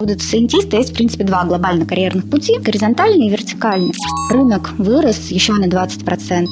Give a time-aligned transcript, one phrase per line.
[0.00, 3.92] У дата-сайентиста есть, в принципе, два глобально карьерных пути– горизонтальный и вертикальный.
[4.30, 6.46] Рынок вырос еще на 20%.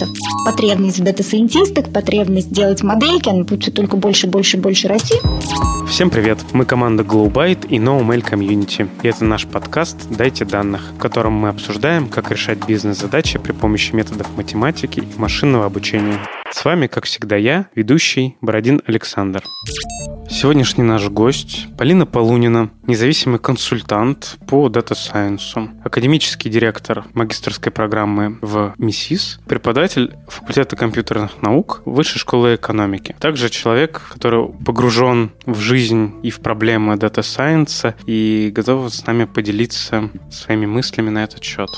[0.45, 5.15] Потребность в дата-сайентистах, потребность делать модельки, она будет только больше, больше, больше расти.
[5.89, 6.41] Всем привет!
[6.53, 8.87] Мы команда GlowByte и NoML Community.
[9.03, 13.95] И это наш подкаст «Дайте данных», в котором мы обсуждаем, как решать бизнес-задачи при помощи
[13.95, 16.19] методов математики и машинного обучения.
[16.51, 19.45] С вами, как всегда, я, ведущий Бородин Александр.
[20.31, 28.75] Сегодняшний наш гость Полина Полунина, независимый консультант по Data Science, академический директор магистрской программы в
[28.79, 33.17] МИСИС, преподаватель факультета компьютерных наук Высшей школы экономики.
[33.19, 39.25] Также человек, который погружен в жизнь и в проблемы Data Science и готов с нами
[39.25, 41.69] поделиться своими мыслями на этот счет.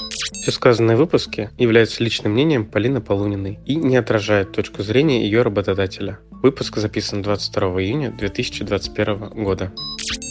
[0.43, 5.41] Все сказанное в выпуске является личным мнением Полины Полуниной и не отражает точку зрения ее
[5.41, 6.19] работодателя.
[6.43, 9.73] Выпуск записан 22 июня 2021 года.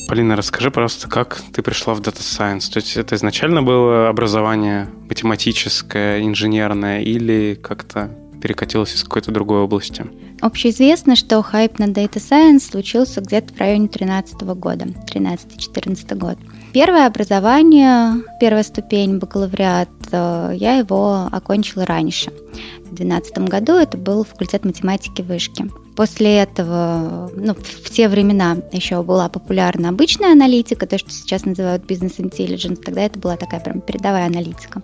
[0.07, 2.71] Полина, расскажи, пожалуйста, как ты пришла в Data Science?
[2.71, 10.05] То есть это изначально было образование математическое, инженерное или как-то перекатилось из какой-то другой области?
[10.41, 16.38] Общеизвестно, что хайп на Data Science случился где-то в районе 2013 года, 13-14 год.
[16.72, 22.31] Первое образование, первая ступень бакалавриат, э, я его окончила раньше.
[23.00, 25.72] В 2012 году это был факультет математики вышки.
[25.95, 31.86] После этого, ну, в те времена еще была популярна обычная аналитика, то, что сейчас называют
[31.86, 34.81] бизнес-интеллигенс, тогда это была такая прям передовая аналитика.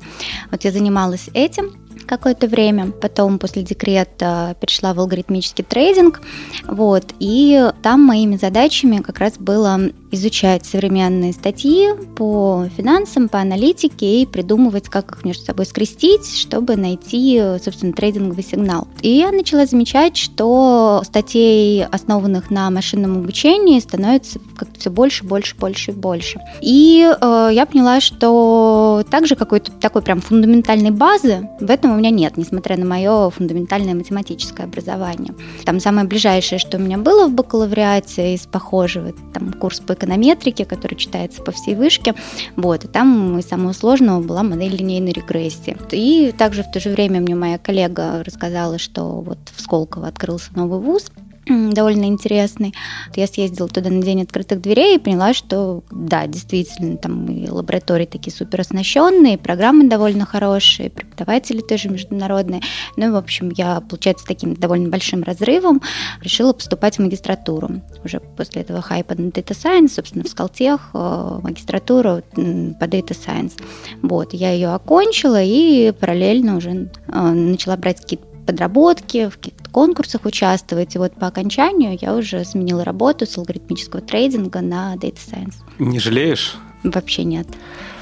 [0.49, 1.73] Вот я занималась этим,
[2.05, 2.91] какое-то время.
[2.91, 6.22] Потом после декрета перешла в алгоритмический трейдинг.
[6.67, 9.79] Вот, и там моими задачами как раз было
[10.16, 16.75] изучать современные статьи по финансам, по аналитике и придумывать, как их между собой скрестить, чтобы
[16.75, 18.88] найти, собственно, трейдинговый сигнал.
[19.02, 25.55] И я начала замечать, что статей, основанных на машинном обучении, становится как-то все больше, больше,
[25.55, 26.39] больше и больше.
[26.61, 32.09] И э, я поняла, что также какой-то такой прям фундаментальной базы в этом у меня
[32.09, 35.35] нет, несмотря на мое фундаментальное математическое образование.
[35.66, 40.66] Там самое ближайшее, что у меня было в бакалавриате из похожего, там курс по эконометрике,
[40.66, 42.13] который читается по всей вышке.
[42.55, 45.75] Вот, и там из самого сложного была модель линейной регрессии.
[45.91, 50.51] И также в то же время мне моя коллега рассказала, что вот в Сколково открылся
[50.55, 51.11] новый вуз,
[51.47, 52.73] довольно интересный.
[53.16, 58.06] Я съездила туда на день открытых дверей и поняла, что да, действительно, там и лаборатории
[58.06, 62.61] такие супер оснащенные, программы довольно хорошие, преподаватели тоже международные.
[62.97, 65.81] Ну, в общем, я, получается, с таким довольно большим разрывом
[66.22, 67.81] решила поступать в магистратуру.
[68.03, 73.53] Уже после этого хайпа на Data Science, собственно, в Скалтех э, магистратуру по Data Science.
[74.01, 80.25] Вот, я ее окончила и параллельно уже э, начала брать какие-то подработки, в каких-то конкурсах
[80.25, 80.95] участвовать.
[80.95, 85.56] И вот по окончанию я уже сменила работу с алгоритмического трейдинга на Data Science.
[85.79, 86.56] Не жалеешь?
[86.83, 87.47] Вообще нет.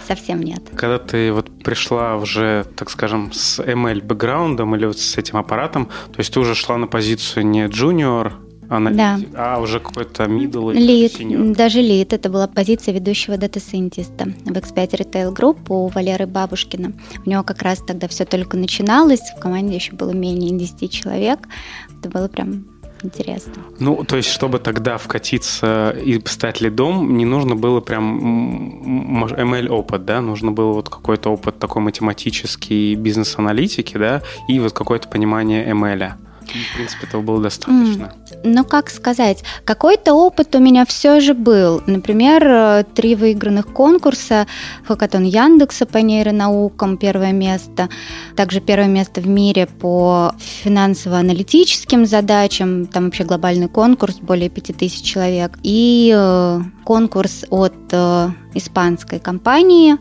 [0.08, 0.62] Совсем нет.
[0.76, 5.86] Когда ты вот пришла уже, так скажем, с ML бэкграундом или вот с этим аппаратом,
[5.86, 8.34] то есть ты уже шла на позицию не junior,
[8.69, 9.56] аналитик, да.
[9.56, 11.56] а уже какой-то middle или senior.
[11.56, 12.13] Даже лид.
[12.13, 16.94] Это была позиция ведущего дата-сайентиста в X5 Retail Group у Валеры Бабушкина.
[17.25, 21.47] У него как раз тогда все только начиналось, в команде еще было менее 10 человек.
[22.00, 22.66] Это было прям
[23.03, 23.53] интересно.
[23.79, 30.22] Ну, то есть, чтобы тогда вкатиться и стать лидом, не нужно было прям ML-опыт, да?
[30.22, 36.13] Нужно было вот какой-то опыт такой математический бизнес-аналитики, да, и вот какое-то понимание ML.
[36.53, 38.14] В принципе, этого было достаточно.
[38.31, 38.40] Mm.
[38.44, 41.81] Ну, как сказать, какой-то опыт у меня все же был.
[41.88, 44.47] Например, э, три выигранных конкурса.
[44.86, 47.90] Хакатон Яндекса по нейронаукам, первое место.
[48.36, 52.86] Также первое место в мире по финансово-аналитическим задачам.
[52.86, 55.58] Там вообще глобальный конкурс, более 5000 человек.
[55.63, 59.97] И э, конкурс от э, испанской компании,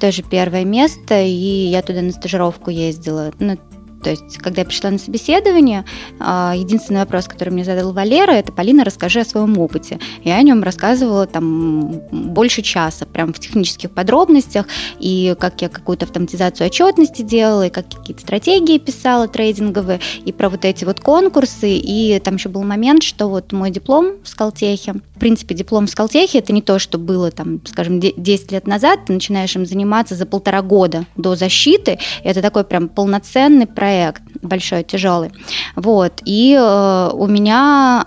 [0.00, 3.32] тоже первое место, и я туда на стажировку ездила.
[3.38, 3.58] Ну,
[4.04, 5.86] то есть, когда я пришла на собеседование,
[6.20, 9.98] а, единственный вопрос, который мне задал Валера, это «Полина, расскажи о своем опыте».
[10.22, 14.66] Я о нем рассказывала там больше часа, прям в технических подробностях,
[15.00, 20.50] и как я какую-то автоматизацию отчетности делала, и как какие-то стратегии писала трейдинговые, и про
[20.50, 24.96] вот эти вот конкурсы, и там еще был момент, что вот мой диплом в Скалтехе,
[25.16, 29.06] в принципе, диплом в Скалтехе, это не то, что было там, скажем, 10 лет назад,
[29.06, 34.22] ты начинаешь им заниматься за полтора года до защиты, это такой прям полноценный проект, проект
[34.42, 35.30] большой, тяжелый.
[35.76, 36.20] Вот.
[36.24, 38.04] И э, у меня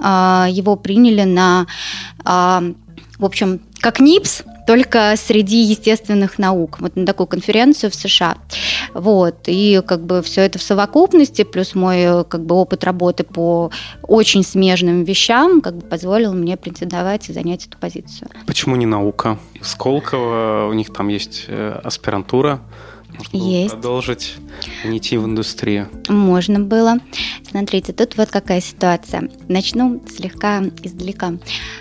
[0.50, 1.66] э, его приняли на,
[2.26, 2.74] э,
[3.20, 8.38] в общем, как НИПС, только среди естественных наук, вот на такую конференцию в США.
[8.94, 13.72] Вот, и как бы все это в совокупности, плюс мой как бы опыт работы по
[14.02, 18.30] очень смежным вещам, как бы позволил мне претендовать и занять эту позицию.
[18.46, 19.40] Почему не наука?
[19.62, 22.60] Сколково, у них там есть э, аспирантура,
[23.18, 23.74] можно Есть.
[23.74, 24.36] продолжить,
[24.84, 25.90] идти в индустрию.
[26.08, 26.98] Можно было.
[27.50, 29.30] Смотрите, тут вот какая ситуация.
[29.48, 31.34] Начну слегка издалека.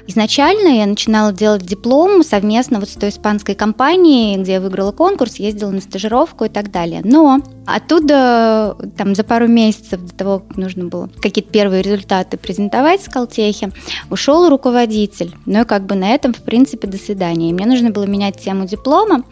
[0.07, 5.37] Изначально я начинала делать диплом совместно вот с той испанской компанией, где я выиграла конкурс,
[5.37, 7.01] ездила на стажировку и так далее.
[7.05, 13.01] Но оттуда там за пару месяцев до того, как нужно было какие-то первые результаты презентовать
[13.01, 13.73] в Калтехе,
[14.09, 15.35] ушел руководитель.
[15.47, 17.51] Ну и как бы на этом, в принципе, до свидания.
[17.51, 19.25] И мне нужно было менять тему диплома.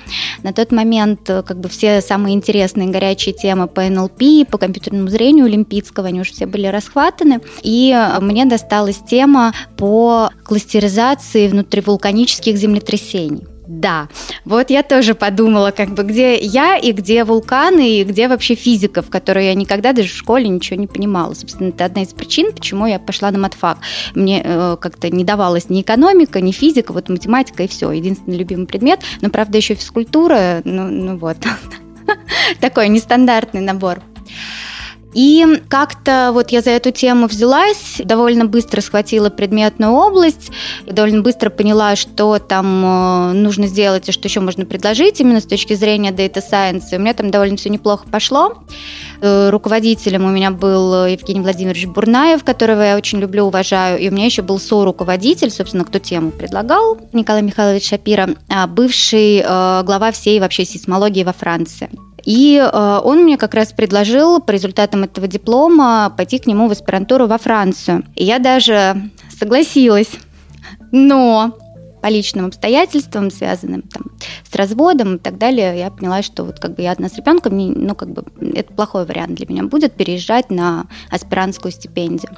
[0.43, 5.47] На тот момент как бы все самые интересные горячие темы по НЛП, по компьютерному зрению
[5.47, 7.41] олимпийского, они уже все были расхватаны.
[7.63, 13.47] И мне досталась тема по кластеризации внутривулканических землетрясений.
[13.67, 14.09] Да,
[14.45, 19.01] вот я тоже подумала, как бы где я и где вулканы, и где вообще физика,
[19.01, 21.33] в которой я никогда даже в школе ничего не понимала.
[21.33, 23.79] Собственно, это одна из причин, почему я пошла на матфак.
[24.15, 27.91] Мне э, как-то не давалась ни экономика, ни физика, вот математика и все.
[27.91, 31.39] Единственный любимый предмет, но, правда, еще физкультура, ну, ну вот.
[32.61, 34.03] Такой нестандартный набор.
[35.15, 40.51] И как-то вот я за эту тему взялась, довольно быстро схватила предметную область,
[40.87, 45.47] довольно быстро поняла, что там э, нужно сделать и что еще можно предложить именно с
[45.47, 46.85] точки зрения Data Science.
[46.93, 48.65] И у меня там довольно все неплохо пошло.
[49.21, 53.99] Э, руководителем у меня был Евгений Владимирович Бурнаев, которого я очень люблю, уважаю.
[53.99, 59.39] И у меня еще был со-руководитель, собственно, кто тему предлагал, Николай Михайлович Шапира, а бывший
[59.39, 61.89] э, глава всей вообще сейсмологии во Франции.
[62.25, 66.73] И э, он мне как раз предложил по результатам этого диплома пойти к нему в
[66.73, 68.05] аспирантуру во Францию.
[68.15, 70.11] И я даже согласилась.
[70.91, 71.57] Но
[72.05, 74.05] по личным обстоятельствам, связанным там,
[74.47, 77.57] с разводом и так далее, я поняла, что вот как бы я одна с ребенком,
[77.57, 78.25] ну как бы
[78.55, 82.31] это плохой вариант для меня будет переезжать на аспирантскую стипендию.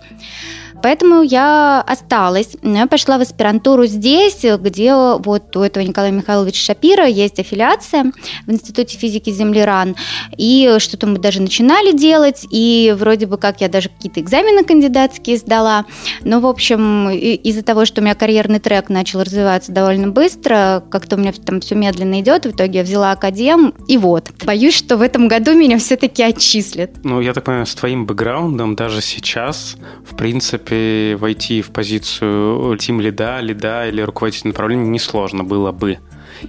[0.83, 2.57] Поэтому я осталась.
[2.63, 8.13] Я пошла в аспирантуру здесь, где вот у этого Николая Михайловича Шапира есть аффилиация
[8.47, 9.97] в Институте физики Земли РАН.
[10.37, 15.39] И что-то мы даже начинали делать, и вроде бы как я даже какие-то экзамены кандидатские
[15.39, 15.87] сдала.
[16.23, 21.17] Но, в общем, из-за того, что у меня карьерный трек начал развиваться довольно быстро, как-то
[21.17, 24.31] у меня там все медленно идет, в итоге я взяла академ, и вот.
[24.45, 26.91] Боюсь, что в этом году меня все-таки отчислят.
[27.05, 32.77] Ну, я так понимаю, с твоим бэкграундом даже сейчас, в принципе, принципе, войти в позицию
[32.79, 35.99] тим лида, лида или руководителя направления несложно было бы.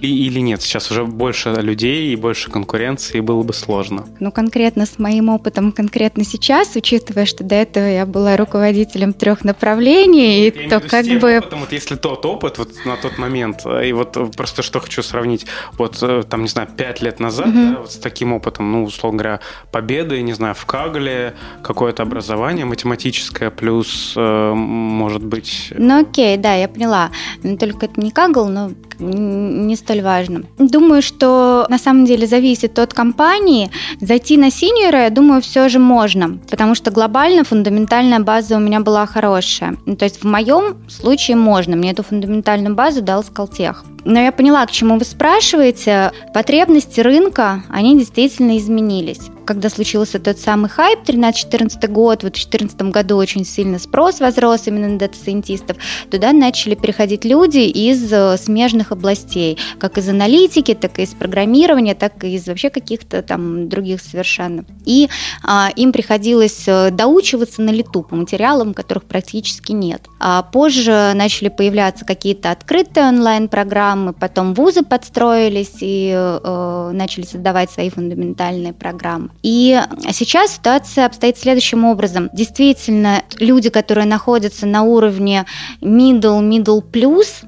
[0.00, 4.06] И, или нет, сейчас уже больше людей и больше конкуренции, было бы сложно.
[4.20, 9.44] Ну, конкретно с моим опытом, конкретно сейчас, учитывая, что до этого я была руководителем трех
[9.44, 11.38] направлений, я то как бы...
[11.38, 15.46] Опытом, вот если тот опыт вот на тот момент, и вот просто что хочу сравнить,
[15.76, 17.54] вот э, там, не знаю, пять лет назад, угу.
[17.54, 19.40] да, вот с таким опытом, ну, условно говоря,
[19.72, 25.72] победы, не знаю, в Кагле, какое-то образование математическое, плюс, э, может быть...
[25.76, 27.10] Ну, окей, да, я поняла.
[27.58, 30.42] Только это не Kaggle, но не столь важно.
[30.58, 33.70] Думаю, что на самом деле зависит от компании.
[34.00, 38.80] Зайти на синьора, я думаю, все же можно, потому что глобально фундаментальная база у меня
[38.80, 39.76] была хорошая.
[39.86, 41.76] Ну, то есть в моем случае можно.
[41.76, 43.84] Мне эту фундаментальную базу дал Сколтех.
[44.04, 46.12] Но я поняла, к чему вы спрашиваете.
[46.32, 49.30] Потребности рынка, они действительно изменились.
[49.48, 54.66] Когда случился тот самый хайп 13-14 год, вот в 2014 году очень сильно спрос возрос
[54.66, 55.78] именно на дата-сайентистов,
[56.10, 61.94] туда начали переходить люди из э, смежных областей, как из аналитики, так и из программирования,
[61.94, 64.66] так и из вообще каких-то там других совершенно.
[64.84, 65.08] И
[65.42, 70.02] а, им приходилось э, доучиваться на лету по материалам, которых практически нет.
[70.20, 77.70] А позже начали появляться какие-то открытые онлайн-программы, программы, потом вузы подстроились и э, начали создавать
[77.70, 79.30] свои фундаментальные программы.
[79.42, 79.80] И
[80.10, 82.28] сейчас ситуация обстоит следующим образом.
[82.32, 85.46] Действительно, люди, которые находятся на уровне
[85.80, 87.44] middle, middle plus,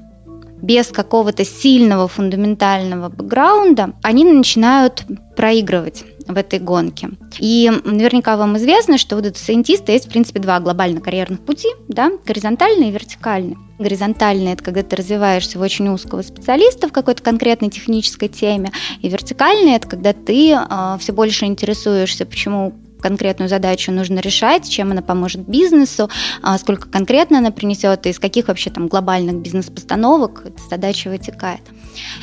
[0.63, 5.05] без какого-то сильного фундаментального бэкграунда, они начинают
[5.37, 7.11] проигрывать в этой гонке.
[7.39, 12.11] И наверняка вам известно, что у дата-сайентиста есть, в принципе, два глобально карьерных пути, да,
[12.25, 13.57] горизонтальный и вертикальный.
[13.79, 19.09] Горизонтальный– это когда ты развиваешься в очень узкого специалиста в какой-то конкретной технической теме, и
[19.09, 25.03] вертикальный– это когда ты э, все больше интересуешься, почему конкретную задачу нужно решать, чем она
[25.03, 26.09] поможет бизнесу,
[26.43, 31.61] а, сколько конкретно она принесет, из каких вообще там глобальных бизнес-постановок эта задача вытекает.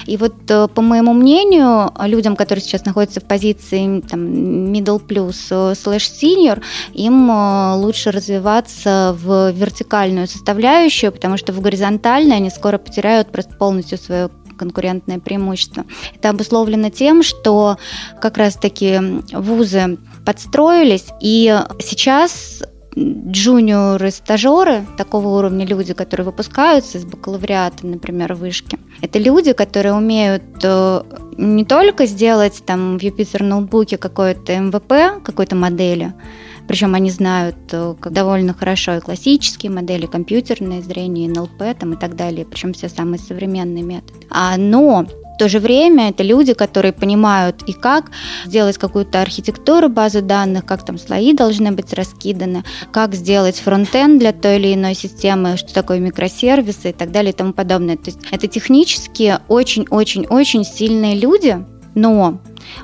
[0.05, 5.47] И вот, э, по моему мнению, людям, которые сейчас находятся в позиции там, middle plus
[5.49, 6.61] э, slash senior,
[6.93, 13.55] им э, лучше развиваться в вертикальную составляющую, потому что в горизонтальной они скоро потеряют просто
[13.55, 15.85] полностью свою конкурентное преимущество.
[16.15, 17.77] Это обусловлено тем, что
[18.19, 18.99] как раз-таки
[19.31, 22.61] вузы подстроились, и сейчас
[22.97, 30.43] джуниоры, стажеры, такого уровня люди, которые выпускаются из бакалавриата, например, вышки, это люди, которые умеют
[30.63, 31.03] э,
[31.37, 36.13] не только сделать там в Jupyter ноутбуке какое-то MVP, какой-то модели,
[36.67, 41.95] причем они знают э, как довольно хорошо и классические модели, компьютерное зрение, NLP там, и
[41.95, 44.27] так далее, причем все самые современные методы.
[44.29, 45.07] А, но
[45.37, 48.09] в то же время это люди, которые понимают и как
[48.45, 54.33] сделать какую-то архитектуру базы данных, как там слои должны быть раскиданы, как сделать фронтенд для
[54.33, 57.97] той или иной системы, что такое микросервисы и так далее и тому подобное.
[57.97, 61.63] То есть это технически очень-очень-очень сильные люди,
[61.93, 62.39] но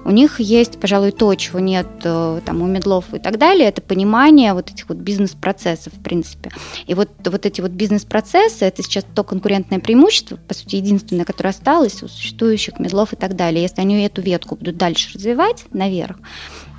[0.05, 3.81] у них есть, пожалуй, то, чего нет э, там, у медлов и так далее, это
[3.81, 6.51] понимание вот этих вот бизнес-процессов, в принципе.
[6.87, 11.49] И вот, вот эти вот бизнес-процессы, это сейчас то конкурентное преимущество, по сути, единственное, которое
[11.49, 13.61] осталось у существующих медлов и так далее.
[13.61, 16.17] Если они эту ветку будут дальше развивать наверх,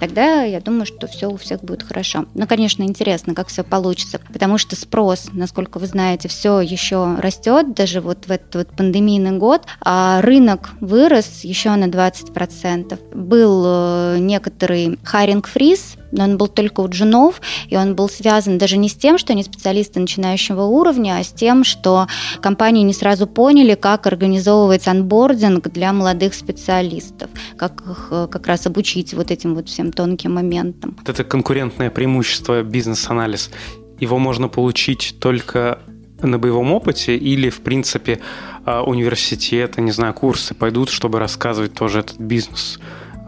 [0.00, 2.26] тогда я думаю, что все у всех будет хорошо.
[2.34, 7.74] Но, конечно, интересно, как все получится, потому что спрос, насколько вы знаете, все еще растет,
[7.74, 13.14] даже вот в этот вот пандемийный год, а рынок вырос еще на 20%.
[13.14, 18.56] Был э, некоторый hiring freeze, но он был только у джунов, и он был связан
[18.56, 22.06] даже не с тем, что они специалисты начинающего уровня, а с тем, что
[22.40, 28.66] компании не сразу поняли, как организовывать онбординг для молодых специалистов, как их э, как раз
[28.66, 30.96] обучить вот этим вот всем тонким моментам.
[31.06, 33.50] Это конкурентное преимущество бизнес-анализ.
[33.98, 35.80] Его можно получить только
[36.22, 38.20] на боевом опыте или, в принципе,
[38.64, 42.78] а, университеты, не знаю, курсы пойдут, чтобы рассказывать тоже этот бизнес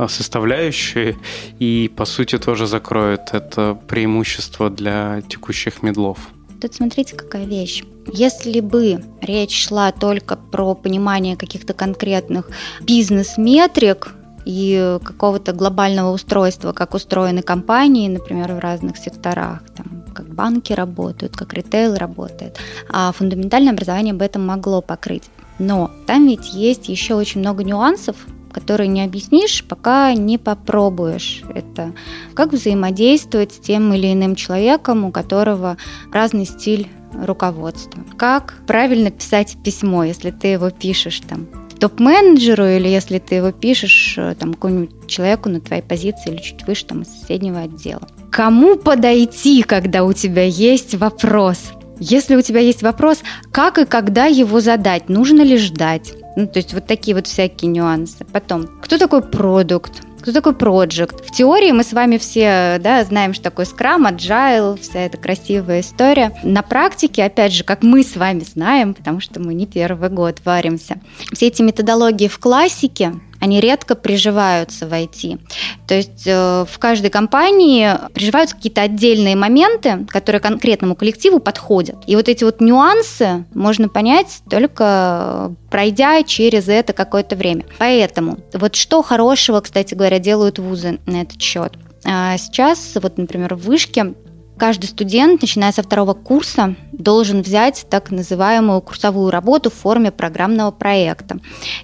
[0.09, 1.17] составляющие
[1.59, 6.19] и, по сути, тоже закроет это преимущество для текущих медлов.
[6.61, 7.85] Тут смотрите, какая вещь.
[8.13, 12.51] Если бы речь шла только про понимание каких-то конкретных
[12.81, 14.15] бизнес-метрик,
[14.47, 21.37] и какого-то глобального устройства, как устроены компании, например, в разных секторах, там, как банки работают,
[21.37, 22.57] как ритейл работает.
[22.89, 25.25] А фундаментальное образование об этом могло покрыть.
[25.59, 28.15] Но там ведь есть еще очень много нюансов,
[28.57, 31.43] которые не объяснишь, пока не попробуешь.
[31.55, 31.93] Это
[32.33, 35.77] как взаимодействовать с тем или иным человеком, у которого
[36.11, 38.03] разный стиль руководства.
[38.17, 41.49] Как правильно писать письмо, если ты его пишешь там
[41.79, 46.67] топ-менеджеру или если ты его пишешь э, там какому-нибудь человеку на твоей позиции или чуть
[46.67, 48.09] выше там из соседнего отдела.
[48.33, 51.73] Кому подойти, когда у тебя есть вопрос?
[52.01, 53.19] Если у тебя есть вопрос,
[53.53, 56.15] как и когда его задать, нужно ли ждать?
[56.37, 58.25] Ну, то есть вот такие вот всякие нюансы.
[58.31, 60.03] Потом, кто такой продукт?
[60.21, 61.25] Кто такой проект?
[61.25, 65.81] В теории мы с вами все да, знаем, что такое Scrum, Agile, вся эта красивая
[65.81, 66.33] история.
[66.43, 70.41] На практике, опять же, как мы с вами знаем, потому что мы не первый год
[70.45, 70.99] варимся,
[71.33, 75.41] все эти методологии в классике, они редко приживаются в IT.
[75.87, 81.97] То есть э, в каждой компании приживаются какие-то отдельные моменты, которые конкретному коллективу подходят.
[82.07, 87.65] И вот эти вот нюансы можно понять только пройдя через это какое-то время.
[87.79, 91.75] Поэтому вот что хорошего, кстати говоря, делают вузы на этот счет.
[92.05, 94.15] А сейчас, вот, например, в вышке
[94.59, 100.71] Каждый студент, начиная со второго курса, должен взять так называемую курсовую работу в форме программного
[100.71, 101.39] проекта.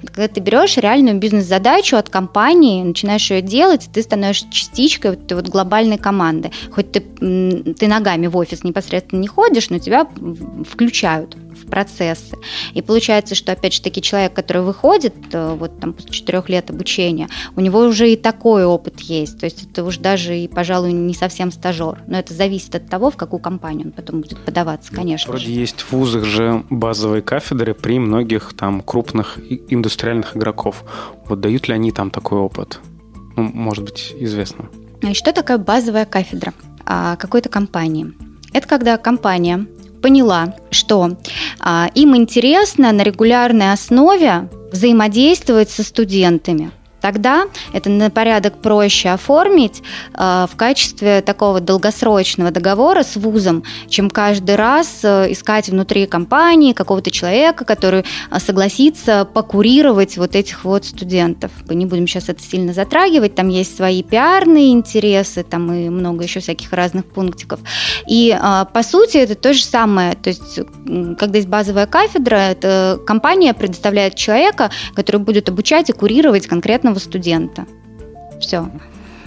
[0.04, 5.34] Когда ты берешь реальную бизнес-задачу от компании, начинаешь ее делать, ты становишься частичкой вот этой
[5.34, 6.50] вот глобальной команды.
[6.70, 10.08] Хоть ты, ты ногами в офис непосредственно не ходишь, но тебя
[10.68, 11.36] включают
[11.72, 12.36] процессы.
[12.74, 16.68] И получается, что, опять же таки, человек, который выходит э, вот там после четырех лет
[16.68, 19.40] обучения, у него уже и такой опыт есть.
[19.40, 22.02] То есть это уже даже и, пожалуй, не совсем стажер.
[22.06, 25.30] Но это зависит от того, в какую компанию он потом будет подаваться, конечно.
[25.30, 25.50] Вроде же.
[25.50, 30.84] есть в вузах же базовые кафедры при многих там крупных индустриальных игроков.
[31.26, 32.80] Вот дают ли они там такой опыт?
[33.34, 34.68] Ну, может быть, известно.
[35.00, 36.52] И что такое базовая кафедра
[36.84, 38.12] а, какой-то компании?
[38.52, 39.66] Это когда компания
[40.02, 41.16] поняла, что
[41.60, 49.82] а, им интересно на регулярной основе взаимодействовать со студентами– Тогда это на порядок проще оформить
[50.14, 56.72] э, в качестве такого долгосрочного договора с вузом, чем каждый раз э, искать внутри компании
[56.72, 61.50] какого-то человека, который э, согласится покурировать вот этих вот студентов.
[61.68, 66.22] Мы не будем сейчас это сильно затрагивать, там есть свои пиарные интересы, там и много
[66.22, 67.58] еще всяких разных пунктиков.
[68.06, 70.60] И э, по сути это то же самое, то есть
[71.18, 77.66] когда есть базовая кафедра, это компания предоставляет человека, который будет обучать и курировать конкретно студента.
[78.40, 78.68] Все.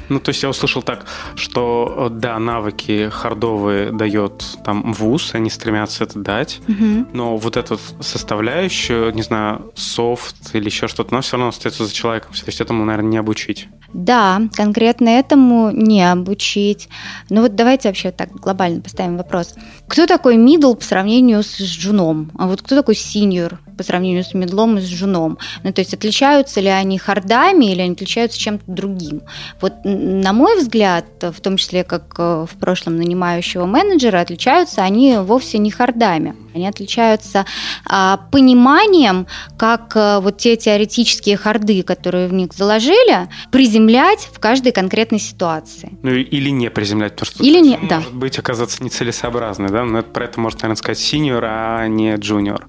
[0.10, 6.04] Ну, то есть я услышал так, что да, навыки хардовые дает там вуз, они стремятся
[6.04, 7.08] это дать, угу.
[7.14, 11.94] но вот эту составляющую, не знаю, софт или еще что-то, но все равно остается за
[11.94, 12.34] человеком.
[12.34, 13.68] То есть этому, наверное, не обучить.
[13.94, 16.90] Да, конкретно этому не обучить.
[17.30, 19.56] Ну вот давайте вообще так глобально поставим вопрос.
[19.88, 22.32] Кто такой middle по сравнению с джуном?
[22.38, 25.38] А вот кто такой senior по сравнению с медлом и с джуном?
[25.64, 29.22] Ну то есть отличаются ли они хардами или они отличаются чем-то другим?
[29.62, 35.18] Вот на мой взгляд, в том числе как э, в прошлом нанимающего менеджера, отличаются они
[35.18, 36.36] вовсе не хардами.
[36.54, 37.46] Они отличаются
[37.86, 44.72] а, пониманием, как а, вот те теоретические харды, которые в них заложили, приземлять в каждой
[44.72, 45.98] конкретной ситуации.
[46.02, 48.04] Ну или не приземлять, потому что или не, может да.
[48.12, 49.84] быть оказаться нецелесообразно, да?
[49.84, 52.68] Но про это может, наверное, сказать синьор, а не джуниор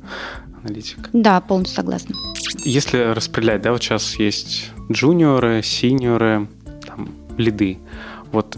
[0.67, 1.09] аналитик.
[1.13, 2.15] Да, полностью согласна.
[2.65, 6.49] Если распределять, да, вот сейчас есть джуниоры, синьоры,
[7.37, 7.79] лиды.
[8.33, 8.57] Вот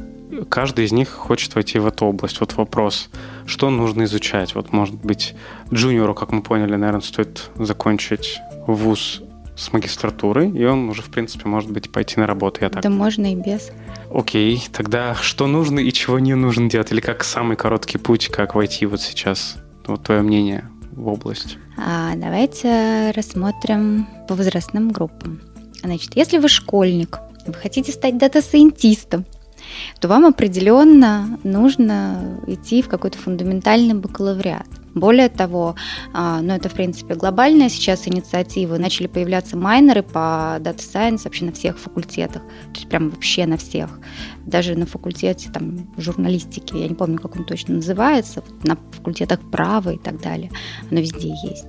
[0.49, 2.40] каждый из них хочет войти в эту область.
[2.40, 3.11] Вот вопрос,
[3.47, 4.54] что нужно изучать?
[4.54, 5.35] Вот, может быть,
[5.73, 9.23] джуниору, как мы поняли, наверное, стоит закончить вуз
[9.56, 12.61] с магистратурой, и он уже, в принципе, может быть, пойти на работу.
[12.62, 12.82] Я так...
[12.82, 13.73] Да можно и без.
[14.14, 16.92] Окей, тогда что нужно и чего не нужно делать?
[16.92, 19.56] Или как самый короткий путь, как войти вот сейчас?
[19.87, 21.58] Вот твое мнение в область.
[21.76, 25.40] А, давайте рассмотрим по возрастным группам.
[25.82, 27.18] Значит, если вы школьник,
[27.52, 29.25] вы хотите стать дата-сайентистом,
[30.00, 34.67] то вам определенно нужно идти в какой-то фундаментальный бакалавриат.
[34.95, 35.76] Более того,
[36.12, 41.45] а, ну это в принципе глобальная сейчас инициатива, начали появляться майнеры по Data Science вообще
[41.45, 44.00] на всех факультетах, то есть прям вообще на всех.
[44.45, 49.90] Даже на факультете там, журналистики, я не помню, как он точно называется, на факультетах права
[49.90, 50.50] и так далее,
[50.90, 51.67] оно везде есть.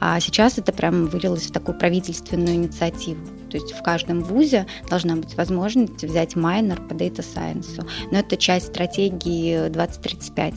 [0.00, 3.24] А сейчас это прям вылилось в такую правительственную инициативу.
[3.50, 7.86] То есть в каждом вузе должна быть возможность взять майнер по Data Science.
[8.10, 10.54] Но это часть стратегии 2035.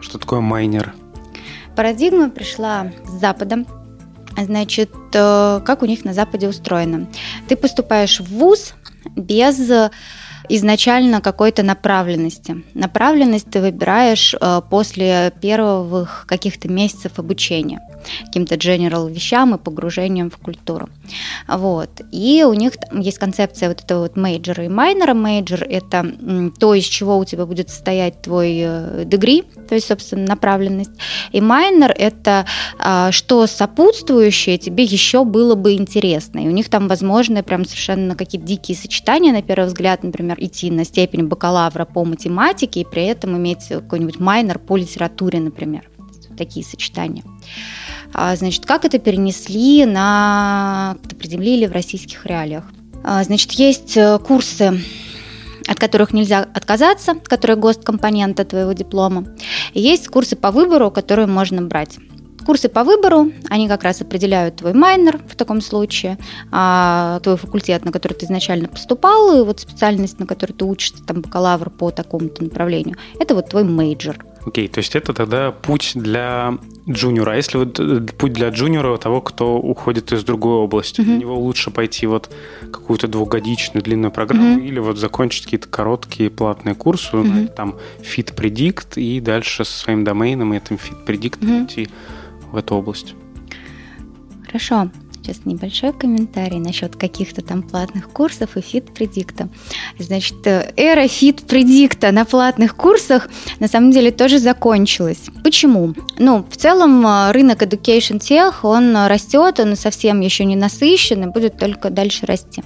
[0.00, 0.94] Что такое майнер?
[1.76, 3.64] Парадигма пришла с Запада.
[4.36, 7.08] Значит, э, как у них на Западе устроено?
[7.48, 8.74] Ты поступаешь в вуз
[9.16, 9.70] без
[10.56, 12.62] изначально какой-то направленности.
[12.74, 17.80] Направленность ты выбираешь э, после первых каких-то месяцев обучения
[18.26, 20.88] каким-то general вещам и погружением в культуру.
[21.48, 21.90] Вот.
[22.12, 25.14] И у них есть концепция вот этого вот major а и minor а.
[25.14, 26.06] Major– это
[26.58, 30.92] то, из чего у тебя будет состоять твой э, degree, то есть, собственно, направленность.
[31.32, 32.46] И minor– это
[32.78, 36.40] а, что сопутствующее тебе еще было бы интересно.
[36.40, 40.70] И у них там возможны прям совершенно какие-то дикие сочетания, на первый взгляд, например, идти
[40.70, 45.88] на степень бакалавра по математике и при этом иметь какой-нибудь minor по литературе, например.
[46.36, 47.22] Такие сочетания.
[48.12, 52.64] А, значит, как это перенесли на, приземлили в российских реалиях?
[53.04, 54.80] А, значит, есть э, курсы
[55.68, 59.26] от которых нельзя отказаться, которые госкомпонента твоего диплома.
[59.72, 61.98] Есть курсы по выбору, которые можно брать.
[62.44, 66.18] Курсы по выбору, они как раз определяют твой minor в таком случае,
[66.50, 71.02] а твой факультет, на который ты изначально поступал, и вот специальность, на которой ты учишься,
[71.04, 74.24] там, бакалавр по такому-то направлению, это вот твой major.
[74.46, 76.56] Окей, okay, то есть это тогда путь для
[76.88, 77.32] джуниора.
[77.32, 81.04] А если вот э, путь для джуниора, того, кто уходит из другой области, mm-hmm.
[81.04, 82.30] для него лучше пойти вот
[82.72, 84.66] какую-то двухгодичную длинную программу mm-hmm.
[84.66, 87.54] или вот закончить какие-то короткие платные курсы, mm-hmm.
[87.54, 91.58] там Fit Predict и дальше со своим доменом и этим Fit Predict mm-hmm.
[91.58, 91.88] пойти
[92.52, 93.14] в эту область.
[94.46, 94.90] Хорошо.
[95.22, 99.48] Сейчас небольшой комментарий насчет каких-то там платных курсов и фит-предикта.
[99.98, 105.26] Значит, э, эра фит-предикта на платных курсах на самом деле тоже закончилась.
[105.44, 105.94] Почему?
[106.18, 111.32] Ну, в целом э, рынок Education Tech, он растет, он совсем еще не насыщен и
[111.32, 112.64] будет только дальше расти.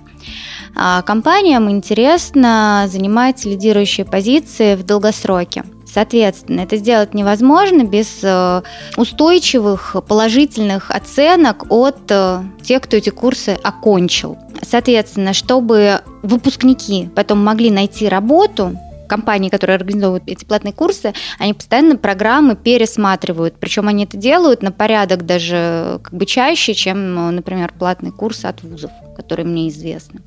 [0.77, 5.65] А компаниям интересно занимать лидирующие позиции в долгосроке.
[5.95, 8.63] Соответственно, это сделать невозможно без э,
[8.97, 14.37] устойчивых положительных оценок от э, тех, кто эти курсы окончил.
[14.61, 18.77] Соответственно, чтобы выпускники потом могли найти работу,
[19.07, 23.55] компании, которые организовывают эти платные курсы, они постоянно программы пересматривают.
[23.61, 28.65] Причем они это делают на порядок даже как бы чаще, чем, например, платные курсы от
[28.65, 30.23] вузов, которые мне известны.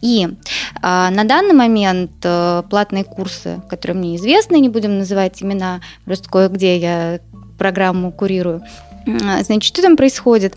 [0.00, 0.28] И
[0.82, 6.28] а, на данный момент а, платные курсы, которые мне известны, не будем называть имена, просто
[6.28, 7.20] кое-где я
[7.58, 8.62] программу курирую,
[9.18, 10.54] Значит, что там происходит?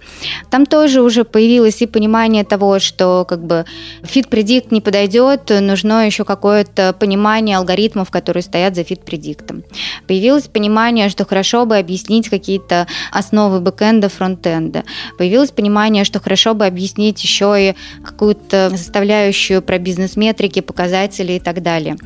[0.49, 3.65] Там тоже уже появилось и понимание того, что как бы
[4.01, 9.63] Fit Predict не подойдет, нужно еще какое-то понимание алгоритмов, которые стоят за Fit Predict.
[10.07, 14.83] Появилось понимание, что хорошо бы объяснить какие-то основы бэкэнда, фронтенда.
[15.17, 21.61] Появилось понимание, что хорошо бы объяснить еще и какую-то составляющую про бизнес-метрики, показатели и так
[21.61, 21.97] далее.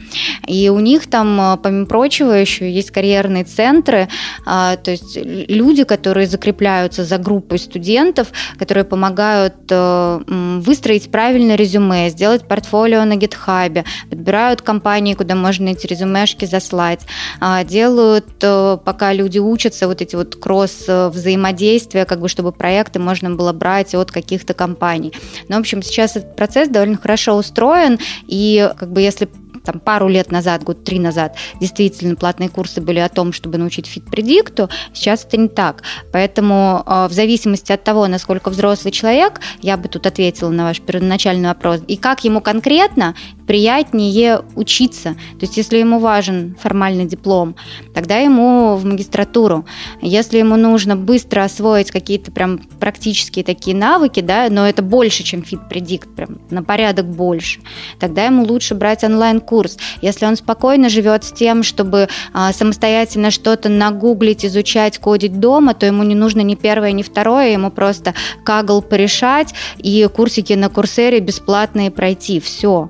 [0.47, 4.09] И у них там, помимо прочего, еще есть карьерные центры,
[4.45, 8.27] а, то есть люди, которые закрепляются за группой студентов,
[8.59, 10.19] которые помогают э,
[10.59, 17.01] выстроить правильное резюме, сделать портфолио на гитхабе, подбирают компании, куда можно эти резюмешки заслать,
[17.39, 23.31] а, делают, э, пока люди учатся, вот эти вот кросс-взаимодействия, как бы, чтобы проекты можно
[23.31, 25.13] было брать от каких-то компаний.
[25.49, 27.97] Ну, в общем, сейчас этот процесс довольно хорошо устроен,
[28.27, 29.27] и как бы если
[29.67, 33.85] там пару лет назад, год три назад, действительно платные курсы были о том, чтобы научить
[33.85, 35.83] фит-предикту, сейчас это не так.
[36.13, 40.79] Поэтому э, в зависимости от того, насколько взрослый человек, я бы тут ответила на ваш
[40.79, 43.13] первоначальный вопрос, и как ему конкретно
[43.45, 45.13] приятнее учиться.
[45.13, 47.55] То есть если ему важен формальный диплом,
[47.93, 49.65] тогда ему в магистратуру.
[50.01, 55.43] Если ему нужно быстро освоить какие-то прям практические такие навыки, да, но это больше, чем
[55.43, 57.61] фит-предикт, прям на порядок больше,
[57.99, 59.77] тогда ему лучше брать онлайн-курс курс.
[60.01, 65.87] Если он спокойно живет с тем, чтобы а, самостоятельно что-то нагуглить, изучать, кодить дома, то
[65.87, 71.19] ему не нужно ни первое, ни второе, ему просто кагл порешать и курсики на курсере
[71.19, 72.39] бесплатные пройти.
[72.39, 72.89] Все.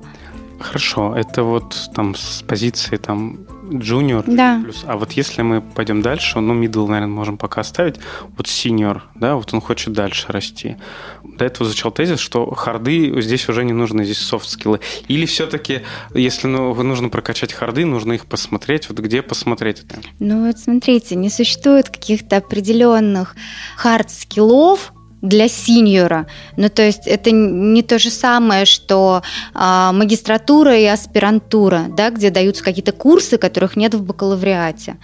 [0.60, 3.38] Хорошо, это вот там с позиции там
[3.70, 4.60] junior да.
[4.62, 4.84] плюс.
[4.86, 7.96] А вот если мы пойдем дальше, ну, middle, наверное, можем пока оставить,
[8.36, 10.76] вот senior, да, вот он хочет дальше расти.
[11.22, 14.80] До этого звучал тезис, что харды здесь уже не нужны, здесь софт-скиллы.
[15.08, 15.82] Или все-таки,
[16.14, 20.00] если ну, нужно прокачать харды, нужно их посмотреть, вот где посмотреть это?
[20.18, 23.36] Ну, вот смотрите, не существует каких-то определенных
[23.76, 26.26] хард-скиллов, для синьора.
[26.56, 29.22] Ну, то есть это не то же самое, что
[29.54, 34.96] а, магистратура и аспирантура, да, где даются какие-то курсы, которых нет в бакалавриате.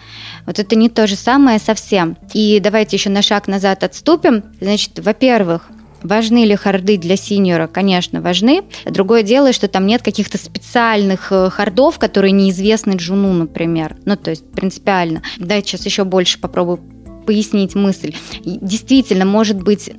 [0.46, 2.16] Вот это не то же самое совсем.
[2.32, 4.44] И давайте еще на шаг назад отступим.
[4.60, 5.70] Значит, во-первых,
[6.04, 7.66] Важны ли харды для синьора?
[7.66, 8.64] Конечно, важны.
[8.84, 13.96] Другое дело, что там нет каких-то специальных э, хардов, которые неизвестны джуну, например.
[14.04, 15.22] Ну, то есть принципиально.
[15.38, 16.80] Давайте сейчас еще больше попробую
[17.24, 18.14] пояснить мысль.
[18.44, 19.90] Действительно, может быть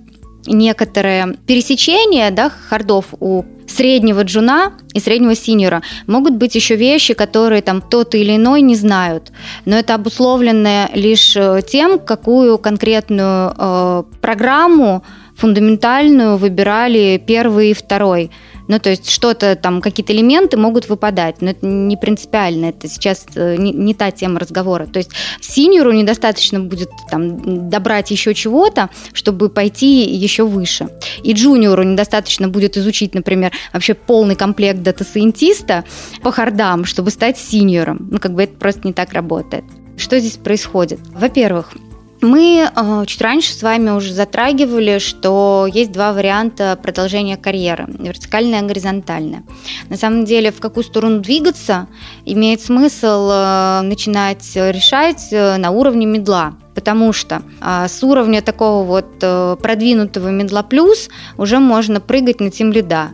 [0.47, 5.81] некоторое пересечение да, хардов у среднего джуна и среднего синьора.
[6.07, 9.31] Могут быть еще вещи, которые там тот или иной не знают,
[9.65, 15.03] но это обусловлено лишь э, тем, какую конкретную э, программу
[15.35, 18.31] фундаментальную выбирали первый и второй.
[18.67, 23.25] Ну, то есть что-то там, какие-то элементы могут выпадать, но это не принципиально, это сейчас
[23.35, 24.87] э, не, не та тема разговора.
[24.87, 30.89] То есть сеньору недостаточно будет там добрать еще чего-то, чтобы пойти еще выше.
[31.23, 35.83] И джуниору недостаточно будет изучить, например, вообще полный комплект дата-сайентиста
[36.21, 38.07] по хардам, чтобы стать сеньором.
[38.11, 39.63] Ну, как бы это просто не так работает.
[39.97, 40.99] Что здесь происходит?
[41.13, 41.73] Во-первых,
[42.21, 48.61] мы э, чуть раньше с вами уже затрагивали, что есть два варианта продолжения карьеры, вертикальная
[48.61, 49.43] и горизонтальная.
[49.89, 51.87] На самом деле, в какую сторону двигаться,
[52.25, 58.83] имеет смысл э, начинать решать э, на уровне медла, потому что а, с уровня такого
[58.83, 59.17] вот
[59.61, 63.11] продвинутого медла плюс уже можно прыгать на тем лида.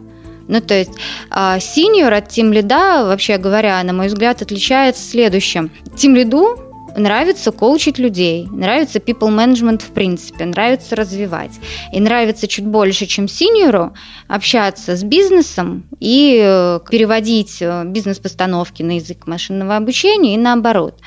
[0.47, 0.91] Ну, то есть
[1.29, 5.71] а, синьор от тим лида, вообще говоря, на мой взгляд, отличается следующим.
[5.95, 11.51] Тим лиду нравится коучить людей, нравится people management в принципе, нравится развивать.
[11.91, 13.93] И нравится чуть больше, чем синьору,
[14.27, 20.99] общаться с бизнесом и э, переводить э, бизнес-постановки на язык машинного обучения и наоборот.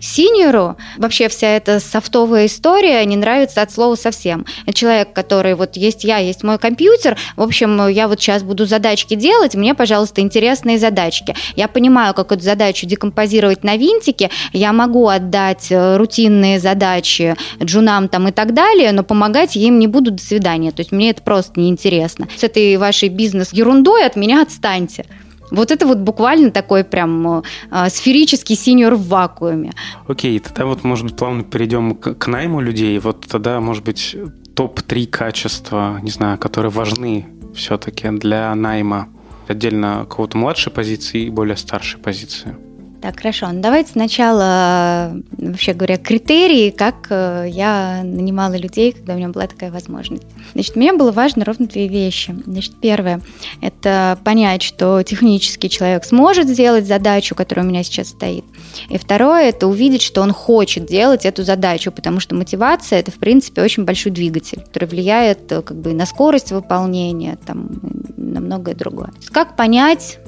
[0.00, 4.46] Синьору вообще вся эта софтовая история не нравится от слова совсем.
[4.72, 9.14] Человек, который вот есть я, есть мой компьютер, в общем, я вот сейчас буду задачки
[9.14, 11.34] делать, мне, пожалуйста, интересные задачки.
[11.56, 18.08] Я понимаю, как эту задачу декомпозировать на винтики, я могу отдать э, рутинные задачи джунам
[18.08, 20.70] там и так далее, но помогать им не буду, до свидания.
[20.70, 22.28] То есть мне это просто неинтересно.
[22.36, 25.06] С этой вашей бизнес-ерундой от меня отстаньте.
[25.50, 29.72] Вот это вот буквально такой прям э, сферический синьор в вакууме.
[30.08, 32.98] Окей, тогда вот, может быть, плавно перейдем к, к найму людей.
[32.98, 34.16] Вот тогда, может быть,
[34.54, 39.08] топ-3 качества, не знаю, которые важны все-таки для найма
[39.48, 42.56] отдельно кого-то младшей позиции и более старшей позиции.
[43.04, 43.48] Так, хорошо.
[43.52, 49.46] Ну, давайте сначала, вообще говоря, критерии, как э, я нанимала людей, когда у меня была
[49.46, 50.22] такая возможность.
[50.54, 52.34] Значит, мне было важно ровно две вещи.
[52.46, 53.20] Значит, первое–
[53.60, 58.46] это понять, что технический человек сможет сделать задачу, которая у меня сейчас стоит.
[58.88, 63.16] И второе– это увидеть, что он хочет делать эту задачу, потому что мотивация– это, в
[63.16, 67.68] принципе, очень большой двигатель, который влияет э, как бы на скорость выполнения, там,
[68.16, 69.12] на многое другое.
[69.30, 70.20] Как понять,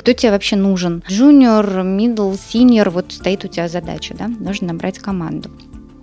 [0.00, 1.04] кто тебе вообще нужен.
[1.10, 5.50] Junior, middle, senior, вот стоит у тебя задача, да, нужно набрать команду.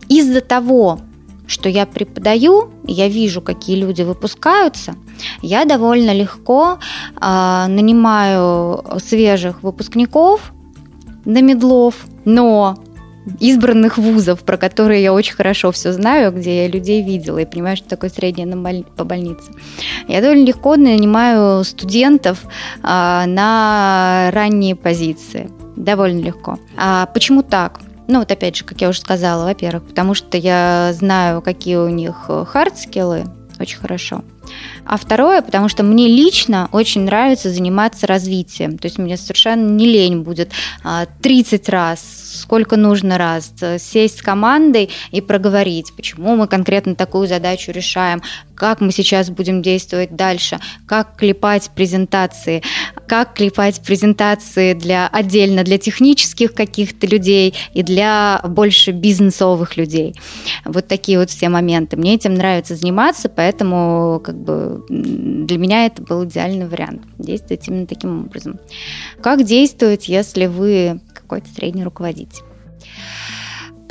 [0.08, 1.00] Из-за того,
[1.48, 4.94] что я преподаю, я вижу, какие люди выпускаются,
[5.42, 6.78] я довольно легко
[7.20, 10.54] э, нанимаю свежих выпускников
[11.26, 12.78] на медлов, но
[13.40, 17.78] избранных вузов, про которые я очень хорошо все знаю, где я людей видела и понимаю,
[17.78, 18.48] что такое среднее
[18.96, 19.52] по больнице.
[20.08, 22.44] Я довольно легко нанимаю студентов
[22.84, 25.50] а, на ранние позиции.
[25.76, 26.58] Довольно легко.
[26.76, 27.80] А почему так?
[28.08, 31.90] Ну, вот опять же, как я уже сказала, во-первых, потому что я знаю, какие у
[31.90, 33.26] них хардскиллы,
[33.60, 34.24] очень хорошо.
[34.88, 38.78] А второе, потому что мне лично очень нравится заниматься развитием.
[38.78, 40.52] То есть мне совершенно не лень будет
[41.22, 47.28] 30 а, раз сколько нужно раз, сесть с командой и проговорить, почему мы конкретно такую
[47.28, 48.22] задачу решаем,
[48.56, 52.64] как мы сейчас будем действовать дальше, как клепать презентации,
[53.08, 60.16] как клепать презентации для отдельно для технических каких-то людей и для больше бизнесовых людей.
[60.66, 61.98] Вот такие вот все моменты.
[61.98, 67.88] Мне этим нравится заниматься, поэтому как бы для меня это был идеальный вариант действовать именно
[67.88, 68.60] таким образом.
[69.22, 72.44] Как действовать, если вы какой-то средний руководитель?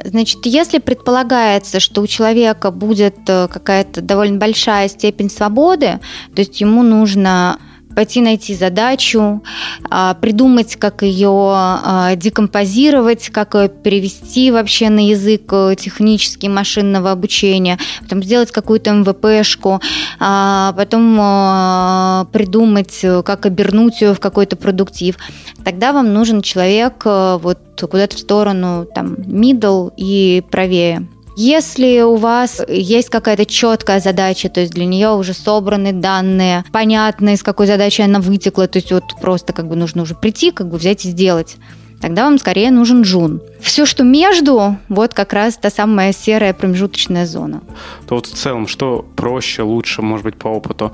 [0.02, 6.00] Значит, если предполагается, что у человека будет э, какая-то довольно большая степень свободы,
[6.34, 7.58] то есть ему нужно
[7.96, 9.42] пойти найти задачу,
[9.90, 17.10] а, придумать, как ее а, декомпозировать, как ее перевести вообще на язык э, технический машинного
[17.10, 19.80] обучения, потом сделать какую-то МВПшку,
[20.20, 21.16] а, потом
[22.32, 25.16] придумать, как обернуть ее в какой-то продуктив.
[25.64, 31.08] Тогда вам нужен человек э, вот куда-то в сторону там middle и правее.
[31.36, 37.34] Если у вас есть какая-то четкая задача, то есть для нее уже собраны данные, понятно,
[37.34, 40.68] из какой задачи она вытекла, то есть вот просто как бы нужно уже прийти, как
[40.68, 41.56] бы взять и сделать
[42.00, 43.42] тогда вам скорее нужен джун.
[43.60, 47.62] Все, что между, вот как раз та самая серая промежуточная зона.
[48.06, 50.92] То вот в целом, что проще, лучше, может быть, по опыту?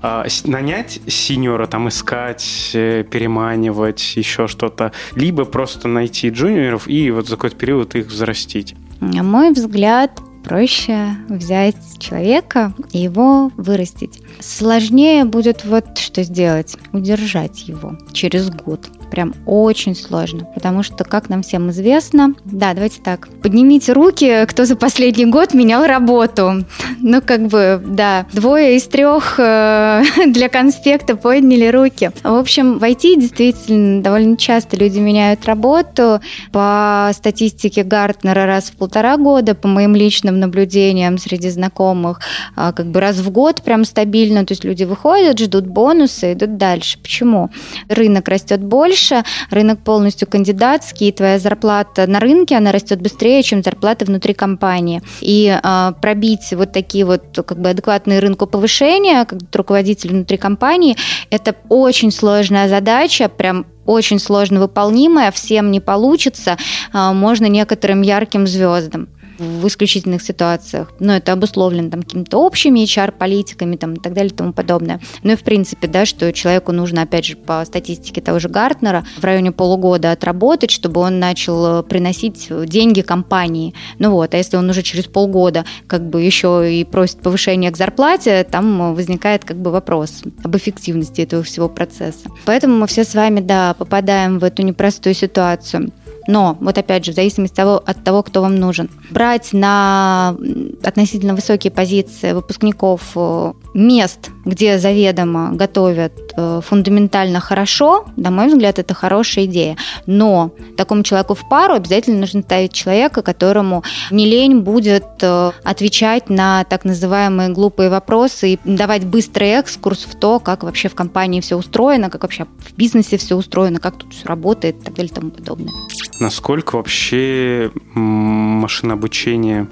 [0.00, 7.26] А, нанять синьора, там искать, э, переманивать, еще что-то, либо просто найти джуниоров и вот
[7.26, 8.74] за какой-то период их взрастить?
[9.00, 14.22] На мой взгляд, проще взять человека и его вырастить.
[14.40, 21.28] Сложнее будет вот что сделать, удержать его через год прям очень сложно, потому что, как
[21.28, 26.64] нам всем известно, да, давайте так, поднимите руки, кто за последний год менял работу.
[27.00, 32.10] Ну, как бы, да, двое из трех э, для конспекта подняли руки.
[32.24, 36.20] В общем, в IT действительно довольно часто люди меняют работу.
[36.50, 42.18] По статистике Гартнера раз в полтора года, по моим личным наблюдениям среди знакомых,
[42.56, 46.56] а, как бы раз в год прям стабильно, то есть люди выходят, ждут бонусы, идут
[46.56, 46.98] дальше.
[46.98, 47.50] Почему?
[47.88, 53.42] Рынок растет больше, больше, рынок полностью кандидатский, и твоя зарплата на рынке, она растет быстрее,
[53.42, 55.02] чем зарплата внутри компании.
[55.20, 60.96] И э, пробить вот такие вот как бы адекватные рынку повышения, как руководитель внутри компании,
[61.30, 66.56] это очень сложная задача, прям очень сложно выполнимая, всем не получится,
[66.92, 73.76] а, можно некоторым ярким звездам в исключительных ситуациях, но это обусловлено там какими-то общими HR-политиками
[73.76, 75.00] там, и так далее и тому подобное.
[75.22, 79.04] Ну и в принципе, да, что человеку нужно, опять же, по статистике того же Гартнера,
[79.18, 83.74] в районе полугода отработать, чтобы он начал э, приносить деньги компании.
[83.98, 87.76] Ну вот, а если он уже через полгода как бы еще и просит повышения к
[87.76, 92.28] зарплате, там возникает как бы вопрос об эффективности этого всего процесса.
[92.44, 95.92] Поэтому мы все с вами, да, попадаем в эту непростую ситуацию.
[96.26, 98.90] Но, вот опять же, в зависимости от того, от того, кто вам нужен.
[99.10, 100.36] Брать на
[100.82, 108.78] относительно высокие позиции выпускников э, мест, где заведомо готовят э, фундаментально хорошо, на мой взгляд,
[108.78, 109.76] это хорошая идея.
[110.06, 116.30] Но такому человеку в пару обязательно нужно ставить человека, которому не лень будет э, отвечать
[116.30, 121.40] на так называемые глупые вопросы и давать быстрый экскурс в то, как вообще в компании
[121.40, 125.10] все устроено, как вообще в бизнесе все устроено, как тут все работает и так далее
[125.10, 125.72] и тому подобное.
[126.20, 129.68] Насколько вообще машина обучения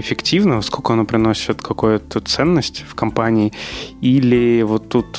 [0.00, 3.52] эффективно, сколько оно приносит какую-то ценность в компании,
[4.00, 5.18] или вот тут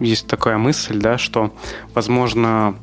[0.00, 1.52] есть такая мысль, да, что,
[1.94, 2.76] возможно,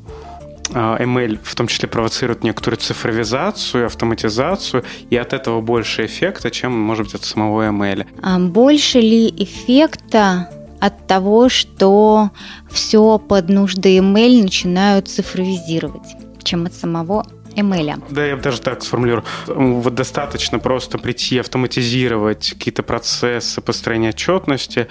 [0.70, 7.08] ML в том числе провоцирует некоторую цифровизацию, автоматизацию, и от этого больше эффекта, чем, может
[7.08, 8.06] быть, от самого ML.
[8.22, 12.32] А больше ли эффекта от того, что
[12.70, 18.04] все под нужды ML начинают цифровизировать, чем от самого ML.
[18.10, 19.24] Да, я бы даже так сформулирую.
[19.48, 24.88] Вот достаточно просто прийти, автоматизировать какие-то процессы построения отчетности,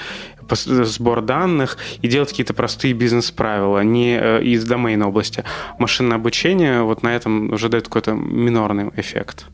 [0.50, 5.44] сбор данных и делать какие-то простые бизнес-правила, не э, из домейна области.
[5.78, 9.46] Машинное обучение вот на этом уже дает какой-то минорный эффект.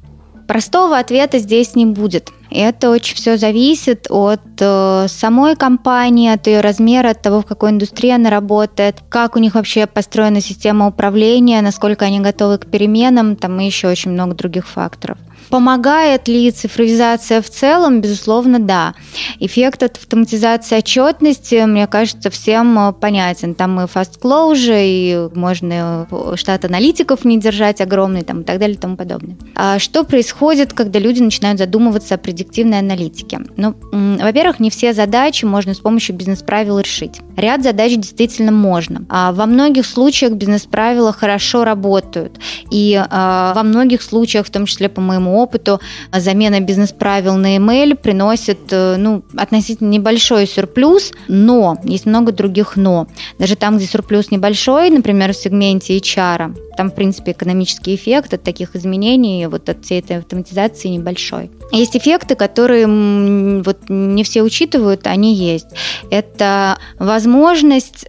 [0.47, 2.31] Простого ответа здесь не будет.
[2.51, 7.71] Это очень все зависит от э, самой компании, от ее размера, от того, в какой
[7.71, 13.35] индустрии она работает, как у них вообще построена система управления, насколько они готовы к переменам,
[13.35, 15.19] там и еще очень много других факторов.
[15.49, 18.01] Помогает ли цифровизация в целом?
[18.01, 18.95] Безусловно, да.
[19.41, 23.55] Эффект от автоматизации отчетности, мне кажется, всем э, понятен.
[23.55, 28.59] Там и fast closure, и можно э, штат аналитиков не держать огромный, там, и так
[28.59, 29.37] далее и тому подобное.
[29.55, 33.41] А что происходит, когда люди начинают задумываться о предиктивной аналитике?
[33.57, 37.21] Ну, во-первых, не все задачи можно с помощью бизнес-правил решить.
[37.37, 39.05] Ряд задач действительно можно.
[39.09, 42.39] А во многих случаях бизнес-правила хорошо работают.
[42.71, 45.81] И а, во многих случаях, в том числе по моему опыту
[46.13, 53.07] замена бизнес-правил на email приносит э, ну, относительно небольшой сюрплюс, но есть много других но.
[53.39, 58.43] Даже там, где сюрплюс небольшой, например, в сегменте HR, там, в принципе, экономический эффект от
[58.43, 61.51] таких изменений, вот от всей этой автоматизации небольшой.
[61.73, 65.69] Есть эффекты, которые вот не все учитывают, они есть.
[66.11, 68.07] Это возможность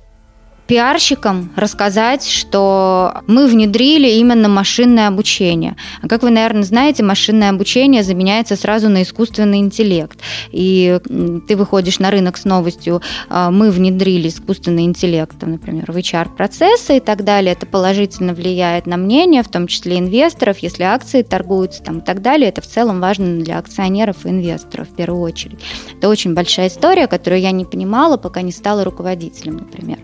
[0.68, 5.76] пиарщикам рассказать, что мы внедрили именно машинное обучение.
[6.02, 10.20] А как вы, наверное, знаете, машинное обучение заменяется сразу на искусственный интеллект.
[10.52, 11.00] И
[11.48, 17.00] ты выходишь на рынок с новостью, а, мы внедрили искусственный интеллект, например, в HR-процессы и
[17.00, 17.54] так далее.
[17.54, 22.22] Это положительно влияет на мнение, в том числе инвесторов, если акции торгуются там, и так
[22.22, 22.50] далее.
[22.50, 25.60] Это в целом важно для акционеров и инвесторов в первую очередь.
[25.98, 30.00] Это очень большая история, которую я не понимала, пока не стала руководителем, например.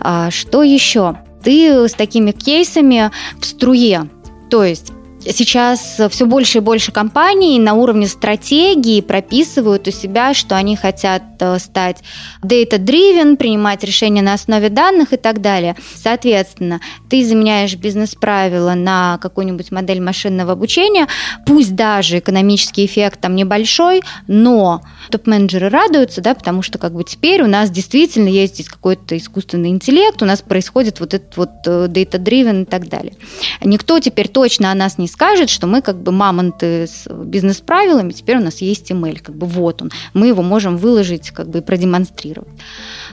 [0.00, 1.16] А, что еще?
[1.42, 4.08] Ты с такими кейсами в струе.
[4.50, 4.92] То есть
[5.30, 11.22] сейчас все больше и больше компаний на уровне стратегии прописывают у себя, что они хотят
[11.40, 11.98] э, стать
[12.42, 15.76] data-driven, принимать решения на основе данных и так далее.
[15.94, 21.06] Соответственно, ты заменяешь бизнес-правила на какую-нибудь модель машинного обучения,
[21.46, 27.42] пусть даже экономический эффект там небольшой, но топ-менеджеры радуются, да, потому что как бы теперь
[27.42, 31.86] у нас действительно есть здесь какой-то искусственный интеллект, у нас происходит вот этот вот э,
[31.86, 33.14] data-driven и так далее.
[33.62, 38.38] Никто теперь точно о нас не скажет, что мы как бы мамонты с бизнес-правилами, теперь
[38.38, 41.62] у нас есть email, как бы вот он, мы его можем выложить как бы и
[41.62, 42.48] продемонстрировать.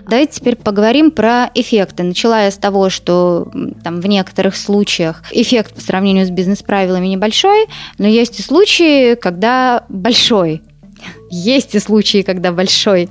[0.07, 2.03] Давайте теперь поговорим про эффекты.
[2.03, 3.51] Начала с того, что
[3.83, 9.83] там в некоторых случаях эффект по сравнению с бизнес-правилами небольшой, но есть и случаи, когда
[9.89, 10.61] большой.
[11.29, 13.09] Есть и случаи, когда большой.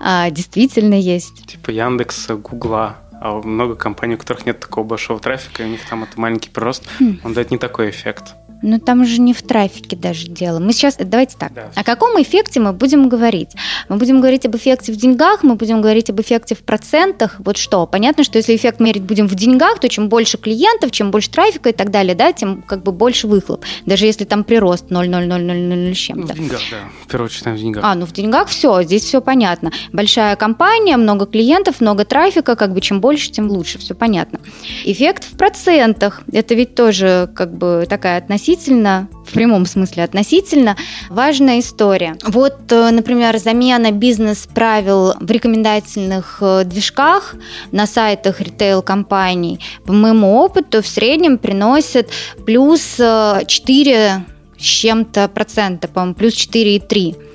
[0.00, 1.46] А, действительно есть.
[1.46, 2.98] Типа Яндекса, Гугла.
[3.20, 6.50] А много компаний, у которых нет такого большого трафика, и у них там это маленький
[6.50, 7.20] прирост, хм.
[7.24, 8.34] он дает не такой эффект.
[8.62, 10.58] Но там же не в трафике даже дело.
[10.58, 11.70] Мы сейчас, давайте так, да.
[11.74, 13.50] о каком эффекте мы будем говорить?
[13.88, 17.36] Мы будем говорить об эффекте в деньгах, мы будем говорить об эффекте в процентах.
[17.38, 17.86] Вот что?
[17.86, 21.70] Понятно, что если эффект мерить будем в деньгах, то чем больше клиентов, чем больше трафика
[21.70, 23.64] и так далее, да, тем как бы больше выхлоп.
[23.86, 26.34] Даже если там прирост 0,0000 с чем-то.
[26.34, 26.76] Ну, в деньгах, да.
[27.04, 27.84] В первую очередь, в деньгах.
[27.84, 29.70] А, ну в деньгах все, здесь все понятно.
[29.92, 34.40] Большая компания, много клиентов, много трафика, как бы чем больше, тем лучше, все понятно.
[34.84, 40.76] Эффект в процентах, это ведь тоже как бы такая относительная относительно, в прямом смысле относительно,
[41.10, 42.16] важная история.
[42.24, 47.34] Вот, э, например, замена бизнес-правил в рекомендательных э, движках
[47.72, 52.08] на сайтах ритейл-компаний, по моему опыту, в среднем приносит
[52.46, 54.20] плюс 4 э,
[54.58, 57.27] с чем-то процента, по-моему, плюс 4,3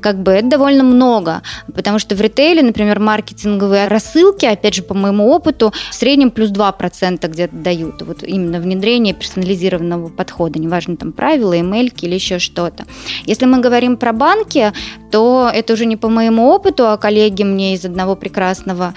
[0.00, 1.42] как бы это довольно много,
[1.74, 6.50] потому что в ритейле, например, маркетинговые рассылки, опять же, по моему опыту, в среднем плюс
[6.50, 8.02] 2% где-то дают.
[8.02, 12.84] Вот именно внедрение персонализированного подхода, неважно там правила, имейльки или еще что-то.
[13.24, 14.72] Если мы говорим про банки,
[15.10, 18.94] то это уже не по моему опыту, а коллеги мне из одного прекрасного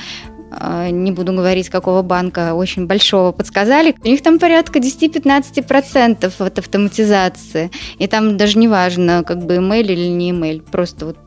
[0.92, 3.96] не буду говорить, какого банка, очень большого, подсказали.
[4.04, 7.72] У них там порядка 10-15% от автоматизации.
[7.98, 10.62] И там даже не важно, как бы email или не email.
[10.62, 11.18] Просто вот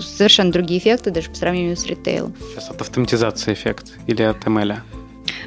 [0.00, 2.34] совершенно другие эффекты даже по сравнению с ритейлом.
[2.52, 4.76] Сейчас от автоматизации эффект или от ML?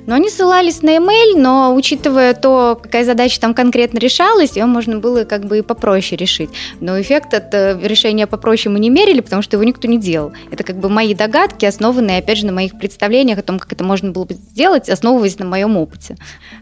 [0.07, 4.97] Но они ссылались на email, но учитывая то, какая задача там конкретно решалась, ее можно
[4.97, 6.49] было как бы и попроще решить.
[6.79, 10.33] Но эффект от э, решения попроще мы не мерили, потому что его никто не делал.
[10.49, 13.83] Это как бы мои догадки, основанные, опять же, на моих представлениях о том, как это
[13.83, 16.17] можно было бы сделать, основываясь на моем опыте.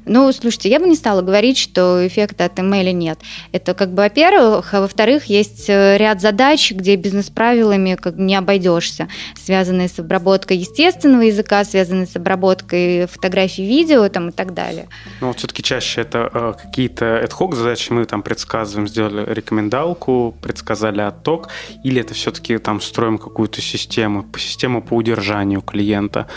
[0.06, 3.20] Ну, слушайте, я бы не стала говорить, что эффекта от email нет.
[3.52, 9.08] Это как бы, во-первых, а во-вторых, есть э, ряд задач, где бизнес-правилами как не обойдешься,
[9.42, 13.29] связанные с обработкой естественного языка, связанные с обработкой фотографий,
[13.62, 14.88] видео там, и так далее.
[15.22, 21.02] Ну, вот все-таки чаще это э, какие-то ad-hoc задачи, мы там предсказываем, сделали рекомендалку, предсказали
[21.02, 21.50] отток,
[21.84, 26.28] или это все-таки там строим какую-то систему, систему по удержанию клиента,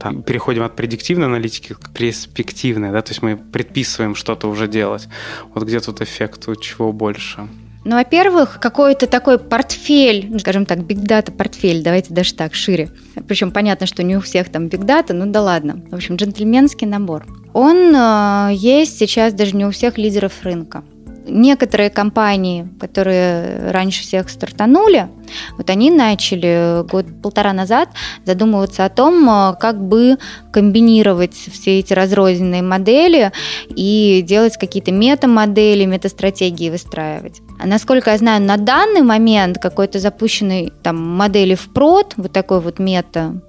[0.00, 5.08] там, переходим от предиктивной аналитики к перспективной, да, то есть мы предписываем что-то уже делать.
[5.54, 7.48] Вот где тут эффект, чего больше?
[7.88, 12.90] Ну, во-первых, какой-то такой портфель, ну, скажем так, бигдата портфель, давайте даже так, шире.
[13.28, 15.80] Причем понятно, что не у всех там бигдата, ну да ладно.
[15.92, 17.24] В общем, джентльменский набор.
[17.52, 20.82] Он э, есть сейчас даже не у всех лидеров рынка
[21.26, 25.08] некоторые компании, которые раньше всех стартанули,
[25.56, 27.88] вот они начали год-полтора назад
[28.24, 30.18] задумываться о том, э, как бы
[30.52, 33.32] комбинировать все эти разрозненные модели
[33.68, 37.40] и делать какие-то метамодели, метастратегии выстраивать.
[37.58, 42.60] А насколько я знаю, на данный момент какой-то запущенной там модели в прод, вот такой
[42.60, 43.40] вот мета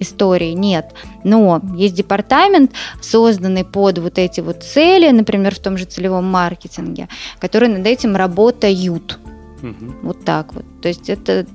[0.00, 0.94] истории нет.
[1.24, 7.08] Но есть департамент, созданный под вот эти вот цели, например, в том же целевом маркетинге,
[7.38, 9.18] которые над этим работают.
[9.62, 9.94] Угу.
[10.02, 10.64] Вот так вот.
[10.82, 11.46] То есть это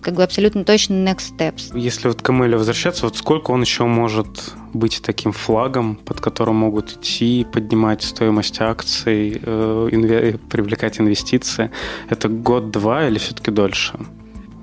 [0.00, 1.78] как бы абсолютно точно next steps.
[1.78, 6.56] Если вот к ML возвращаться, вот сколько он еще может быть таким флагом, под которым
[6.56, 11.70] могут идти, поднимать стоимость акций, э, инве- привлекать инвестиции?
[12.08, 13.98] Это год-два или все-таки дольше?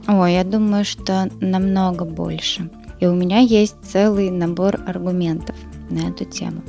[0.07, 2.69] Ой, я думаю, что намного больше.
[2.99, 5.55] И у меня есть целый набор аргументов
[5.89, 6.63] на эту тему.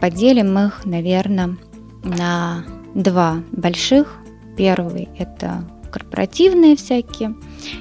[0.00, 1.56] Поделим их, наверное,
[2.02, 2.64] на
[2.94, 4.16] два больших.
[4.56, 7.34] Первый– это корпоративные всякие,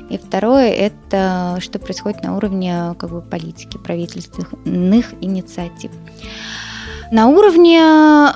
[0.09, 5.91] и второе– это что происходит на уровне как бы, политики, правительственных инициатив.
[7.11, 7.81] На уровне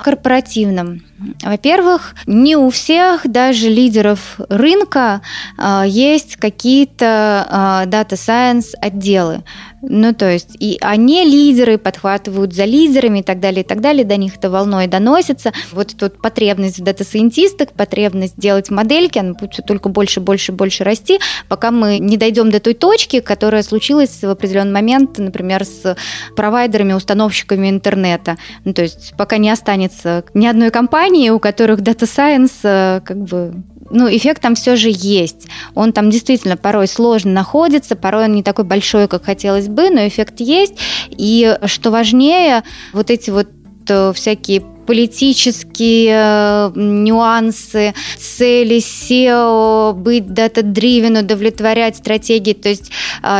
[0.02, 1.02] корпоративном
[1.42, 5.22] во-первых, не у всех, даже лидеров рынка,
[5.56, 9.44] а, есть какие-то а, data science отделы.
[9.86, 14.04] Ну, то есть, и они лидеры подхватывают за лидерами и так далее, и так далее,
[14.04, 15.52] до них это волной доносится.
[15.72, 20.84] Вот тут потребность в дата-сайентистах, потребность делать модельки, она будет все только больше, больше, больше
[20.84, 25.96] расти, пока мы не дойдем до той точки, которая случилась в определенный момент, например, с
[26.34, 28.36] провайдерами, установщиками интернета.
[28.64, 33.00] Ну, то есть, пока не останется ни одной компании, компании, у которых Data Science э,
[33.04, 35.46] как бы ну, эффект там все же есть.
[35.74, 40.06] Он там действительно порой сложно находится, порой он не такой большой, как хотелось бы, но
[40.06, 40.74] эффект есть.
[41.10, 43.48] И что важнее, вот эти вот
[43.88, 52.54] э, всякие политические э, нюансы, цели SEO, быть data-driven, удовлетворять стратегии.
[52.54, 52.90] То есть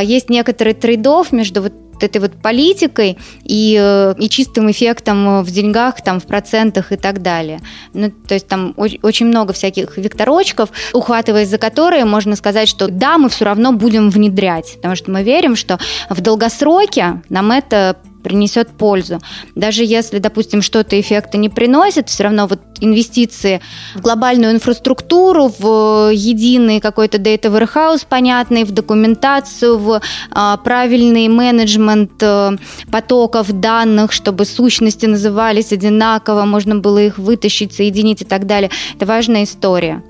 [0.03, 1.73] есть некоторый трейдов между вот
[2.05, 7.23] этой вот политикой и, э, и чистым эффектом в деньгах, там, в процентах и так
[7.23, 7.61] далее.
[7.93, 13.19] Ну, то есть там очень много всяких векторочков, ухватываясь за которые можно сказать, что да,
[13.19, 15.79] мы все равно будем внедрять, потому что мы верим, что
[16.11, 19.21] в долгосроке нам это принесет пользу.
[19.55, 23.61] Даже если, допустим, что-то эффекта не приносит, все равно вот инвестиции
[23.95, 30.01] в глобальную инфраструктуру, в единый какой-то data warehouse понятный, в документацию, в
[30.31, 32.57] а, правильный менеджмент а,
[32.91, 38.71] потоков данных, чтобы сущности назывались одинаково, можно было их вытащить, соединить и так далее.
[38.97, 40.03] Это важная история.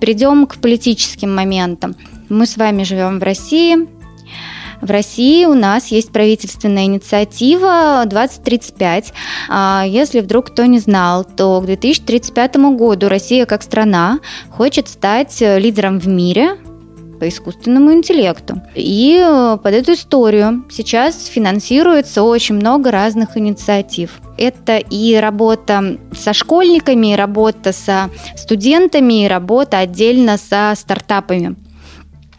[0.00, 1.94] Перейдем к политическим моментам.
[2.28, 3.97] Мы с вами живем в России,
[4.80, 9.12] в России у нас есть правительственная инициатива 2035.
[9.48, 14.20] А если вдруг кто не знал, то к 2035 году Россия как страна
[14.50, 16.58] хочет стать лидером в мире
[17.18, 18.62] по искусственному интеллекту.
[18.74, 24.20] И э, под эту историю сейчас финансируется очень много разных инициатив.
[24.36, 31.56] Это и работа со школьниками, и работа со студентами, и работа отдельно со стартапами.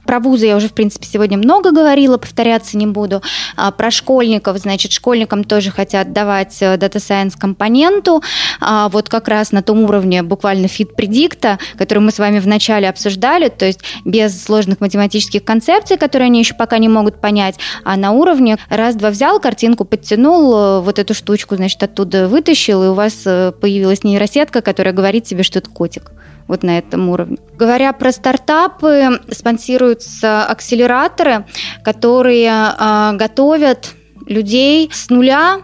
[0.09, 3.21] Про вузы я уже, в принципе, сегодня много говорила, повторяться не буду.
[3.55, 8.23] А, про школьников, значит, школьникам тоже хотят давать э, Data Science компоненту,
[8.59, 12.89] а, вот как раз на том уровне буквально фит предикта, который мы с вами вначале
[12.89, 17.95] обсуждали, то есть без сложных математических концепций, которые они еще пока не могут понять, а
[17.95, 22.93] на уровне раз-два взял, картинку подтянул, э, вот эту штучку, значит, оттуда вытащил, и у
[22.95, 26.11] вас э, появилась нейросетка, которая говорит тебе, что это котик
[26.49, 27.37] вот на этом уровне.
[27.57, 31.45] Говоря про стартапы, спонсируются акселераторы,
[31.83, 33.91] которые э, готовят
[34.25, 35.61] людей с нуля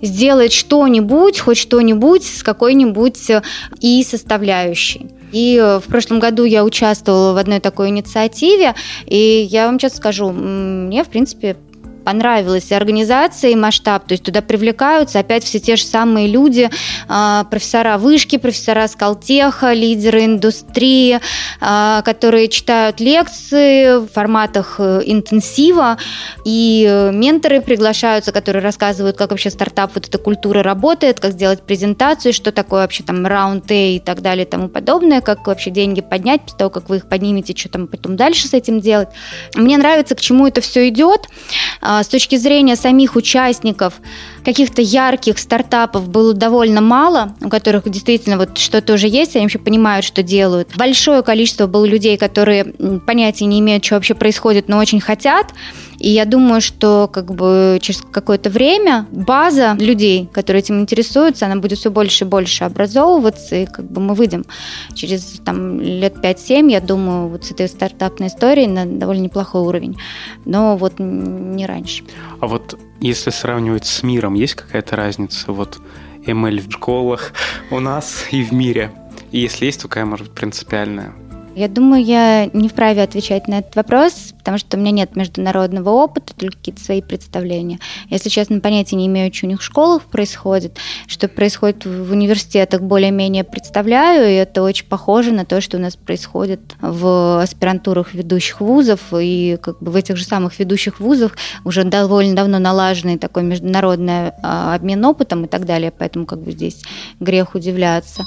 [0.00, 3.42] сделать что-нибудь, хоть что-нибудь с какой-нибудь э,
[3.80, 5.08] и составляющей.
[5.32, 8.74] И в прошлом году я участвовала в одной такой инициативе,
[9.06, 11.56] и я вам сейчас скажу, мне, в принципе,
[12.08, 14.06] понравилась и организация, и масштаб.
[14.06, 16.70] То есть туда привлекаются опять все те же самые люди,
[17.06, 21.20] а, профессора вышки, профессора Скалтеха, лидеры индустрии,
[21.60, 25.98] а, которые читают лекции в форматах э, интенсива,
[26.46, 32.32] и менторы приглашаются, которые рассказывают, как вообще стартап, вот эта культура работает, как сделать презентацию,
[32.32, 36.00] что такое вообще там раунд A и так далее и тому подобное, как вообще деньги
[36.00, 39.08] поднять после того, как вы их поднимете, что там потом дальше с этим делать.
[39.54, 41.28] Мне нравится, к чему это все идет.
[41.98, 43.94] А, с точки зрения самих участников,
[44.44, 49.58] каких-то ярких стартапов было довольно мало, у которых действительно вот что-то уже есть, они вообще
[49.58, 50.68] понимают, что делают.
[50.76, 52.66] Большое количество было людей, которые
[53.04, 55.52] понятия не имеют, что вообще происходит, но очень хотят.
[55.98, 61.56] И я думаю, что как бы через какое-то время база людей, которые этим интересуются, она
[61.56, 64.44] будет все больше и больше образовываться, и как бы мы выйдем
[64.94, 69.98] через там, лет 5-7, я думаю, вот с этой стартапной историей на довольно неплохой уровень.
[70.44, 72.04] Но вот не раньше.
[72.40, 75.52] А вот если сравнивать с миром, есть какая-то разница?
[75.52, 75.78] Вот
[76.26, 77.32] ML в школах
[77.70, 78.92] у нас и в мире.
[79.32, 81.12] И если есть, то какая может быть принципиальная?
[81.58, 85.90] Я думаю, я не вправе отвечать на этот вопрос, потому что у меня нет международного
[85.90, 87.80] опыта, только какие-то свои представления.
[88.10, 90.78] Если честно, понятия не имею, что у них в школах происходит,
[91.08, 95.96] что происходит в университетах, более-менее представляю, и это очень похоже на то, что у нас
[95.96, 101.82] происходит в аспирантурах ведущих вузов, и как бы в этих же самых ведущих вузах уже
[101.82, 106.84] довольно давно налаженный такой международный а, обмен опытом и так далее, поэтому как бы здесь
[107.18, 108.22] грех удивляться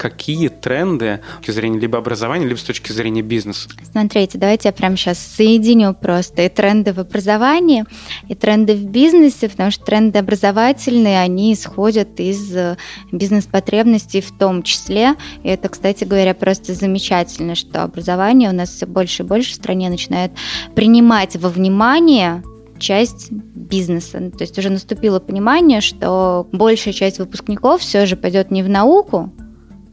[0.00, 3.68] какие тренды с точки зрения либо образования, либо с точки зрения бизнеса?
[3.92, 7.84] Смотрите, давайте я прямо сейчас соединю просто и тренды в образовании,
[8.26, 12.78] и тренды в бизнесе, потому что тренды образовательные, они исходят из э,
[13.12, 15.16] бизнес-потребностей в том числе.
[15.42, 19.56] И это, кстати говоря, просто замечательно, что образование у нас все больше и больше в
[19.56, 20.32] стране начинает
[20.74, 22.42] принимать во внимание
[22.78, 24.30] часть бизнеса.
[24.30, 29.30] То есть уже наступило понимание, что большая часть выпускников все же пойдет не в науку,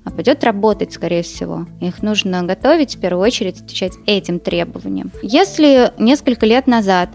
[0.07, 1.67] а пойдет работать, скорее всего.
[1.81, 5.11] Их нужно готовить, в первую очередь, отвечать этим требованиям.
[5.21, 7.09] Если несколько лет назад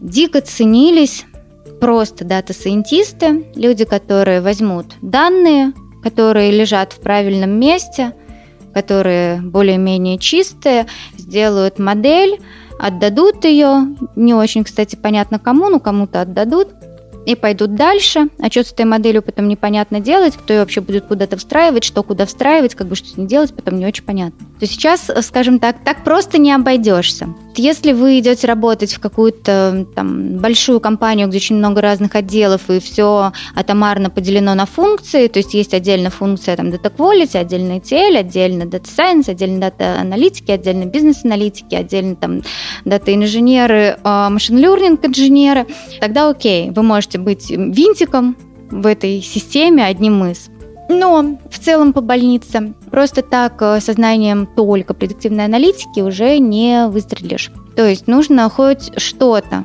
[0.00, 1.26] дико ценились
[1.80, 5.72] просто дата-сайентисты, люди, которые возьмут данные,
[6.02, 8.14] которые лежат в правильном месте,
[8.72, 10.86] которые более-менее чистые,
[11.18, 12.40] сделают модель,
[12.78, 16.68] отдадут ее, не очень, кстати, понятно кому, но кому-то отдадут,
[17.28, 18.28] и пойдут дальше.
[18.40, 22.02] А что с этой моделью потом непонятно делать, кто ее вообще будет куда-то встраивать, что
[22.02, 24.46] куда встраивать, как бы что с ней делать, потом не очень понятно.
[24.58, 27.28] То сейчас, скажем так, так просто не обойдешься.
[27.54, 32.80] Если вы идете работать в какую-то там большую компанию, где очень много разных отделов, и
[32.80, 38.16] все атомарно поделено на функции, то есть есть отдельно функция там Data Quality, отдельно ETL,
[38.16, 42.40] отдельно Data Science, отдельно Data аналитики, отдельно бизнес-аналитики, отдельно там
[42.86, 45.66] Data инженеры, машин learning инженеры,
[46.00, 48.36] тогда окей, вы можете быть винтиком
[48.70, 50.48] в этой системе одним из.
[50.88, 57.50] Но в целом по больнице просто так э, сознанием только предиктивной аналитики уже не выстрелишь.
[57.76, 59.64] То есть нужно хоть что-то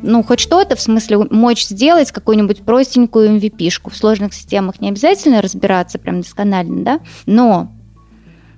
[0.00, 3.90] ну, хоть что-то, в смысле, мочь сделать какую-нибудь простенькую MVP-шку.
[3.90, 7.70] В сложных системах не обязательно разбираться прям досконально, да, но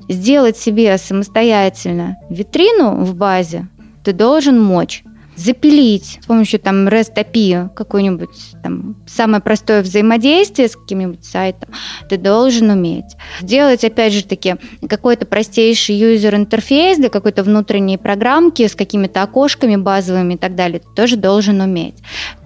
[0.09, 3.69] сделать себе самостоятельно витрину в базе
[4.05, 5.03] ты должен мочь
[5.37, 8.31] запилить с помощью там REST API какое-нибудь
[8.63, 11.71] там самое простое взаимодействие с каким-нибудь сайтом,
[12.09, 13.17] ты должен уметь.
[13.41, 14.57] Сделать, опять же таки,
[14.89, 20.89] какой-то простейший юзер-интерфейс для какой-то внутренней программки с какими-то окошками базовыми и так далее, ты
[20.95, 21.97] тоже должен уметь.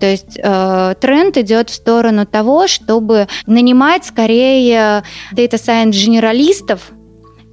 [0.01, 6.91] То есть э, тренд идет в сторону того, чтобы нанимать скорее data science генералистов,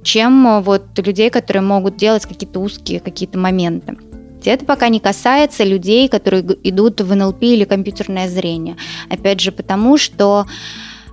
[0.02, 3.96] чем вот людей, которые могут делать какие-то узкие какие-то моменты.
[4.44, 8.76] Это пока не касается людей, которые идут в НЛП или компьютерное зрение.
[9.08, 10.46] Опять же, потому что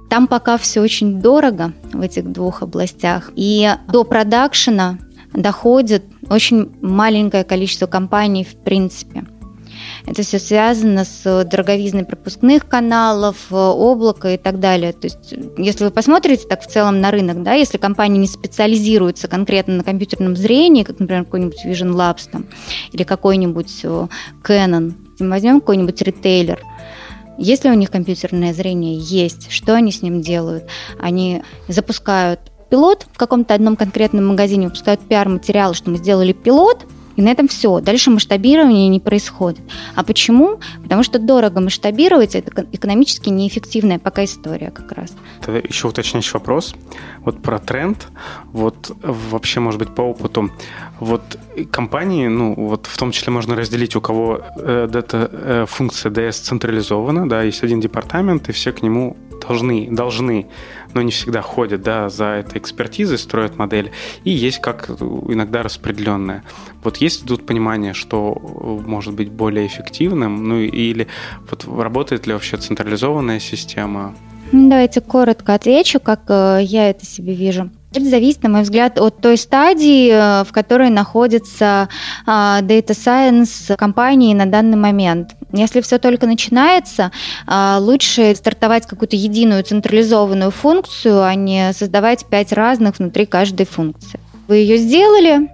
[0.09, 3.32] там пока все очень дорого в этих двух областях.
[3.36, 4.99] И до продакшена
[5.34, 9.26] доходит очень маленькое количество компаний в принципе.
[10.08, 14.93] Это все связано с дороговизной пропускных каналов, облака и так далее.
[14.93, 19.28] То есть, если вы посмотрите так в целом на рынок, да, если компания не специализируется
[19.28, 22.45] конкретно на компьютерном зрении, как, например, какой-нибудь Vision Labs там,
[22.91, 23.84] или какой-нибудь
[24.43, 26.62] Canon, возьмем какой-нибудь ритейлер,
[27.38, 30.66] если у них компьютерное зрение есть, что они с ним делают?
[30.99, 32.39] Они запускают
[32.70, 36.86] пилот в каком-то одном конкретном магазине, выпускают пиар-материал, что мы сделали пилот–
[37.16, 37.80] И на этом все.
[37.80, 39.61] Дальше масштабирование не происходит.
[39.95, 40.59] А почему?
[40.84, 45.13] Потому что дорого масштабировать, это экономически неэффективная пока история как раз.
[45.41, 46.76] Это еще уточняющий вопрос.
[47.26, 48.07] Вот про тренд.
[48.53, 50.51] Вот вообще, может быть, по опыту.
[50.99, 51.38] Вот
[51.71, 57.28] компании, ну, вот в том числе можно разделить, у кого эта э, функция DS централизована,
[57.28, 59.17] да, есть один департамент, и все к нему
[59.47, 60.47] должны, должны,
[60.93, 63.91] но не всегда ходят, да, за этой экспертизой, строят модель,
[64.23, 66.43] и есть как иногда распределенная.
[66.84, 68.34] Вот есть тут понимание, что
[68.86, 71.07] может быть более эффективным, ну или
[71.49, 74.15] вот работает ли вообще централизованная система?
[74.56, 77.70] Давайте коротко отвечу, как э, я это себе вижу.
[77.91, 81.89] Это зависит, на мой взгляд, от той стадии, э, в которой находится
[82.26, 85.36] а, Data Science компании на данный момент.
[85.51, 87.12] Если все только начинается,
[87.47, 94.22] а, лучше стартовать какую-то единую централизованную функцию, а не создавать пять разных внутри каждой функции.
[94.47, 95.49] Вы ее сделали,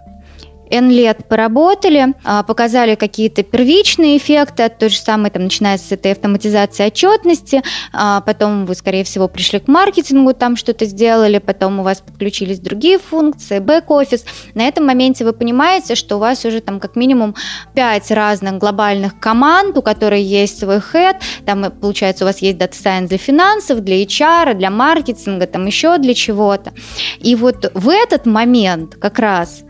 [0.71, 6.13] N лет поработали, а, показали какие-то первичные эффекты, то же самое там начинается с этой
[6.13, 7.61] автоматизации отчетности,
[7.93, 12.59] а, потом вы, скорее всего, пришли к маркетингу, там что-то сделали, потом у вас подключились
[12.59, 14.25] другие функции, бэк-офис.
[14.53, 17.35] На этом моменте вы понимаете, что у вас уже там как минимум
[17.73, 22.71] пять разных глобальных команд, у которых есть свой head, там получается у вас есть Data
[22.71, 26.73] Science для финансов, для HR, для маркетинга, там еще для чего-то.
[27.19, 29.63] И вот в этот момент как раз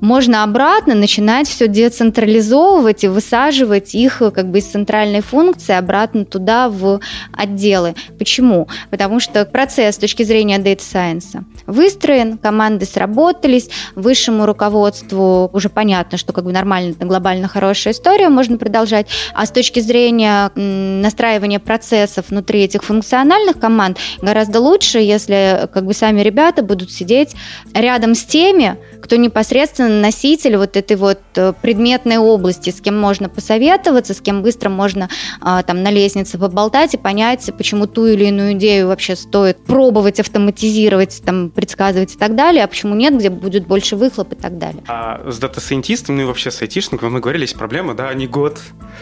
[0.00, 6.24] можно обратно начинать все децентрализовывать и высаживать их э, как бы из центральной функции обратно
[6.24, 7.00] туда в
[7.32, 7.94] отделы.
[8.18, 8.68] Почему?
[8.90, 16.18] Потому что процесс с точки зрения Data Science выстроен, команды сработались, высшему руководству уже понятно,
[16.18, 19.08] что как бы нормально, глобально хорошая история, можно продолжать.
[19.34, 25.92] А с точки зрения настраивания процессов внутри этих функциональных команд гораздо лучше, если как бы
[25.92, 27.34] сами ребята будут сидеть
[27.74, 33.28] рядом с теми, кто непосредственно носитель вот этой вот э, предметной области, с кем можно
[33.28, 35.08] посоветоваться, с кем быстро можно
[35.40, 40.20] а, там на лестнице поболтать и понять, почему ту или иную идею вообще стоит пробовать
[40.20, 44.58] автоматизировать, там, предсказывать и так далее, а почему нет, где будет больше выхлоп и так
[44.58, 44.82] далее.
[44.86, 48.60] А с дата-сайентистами, ну и вообще с айтишниками мы говорили, есть проблема, да, они год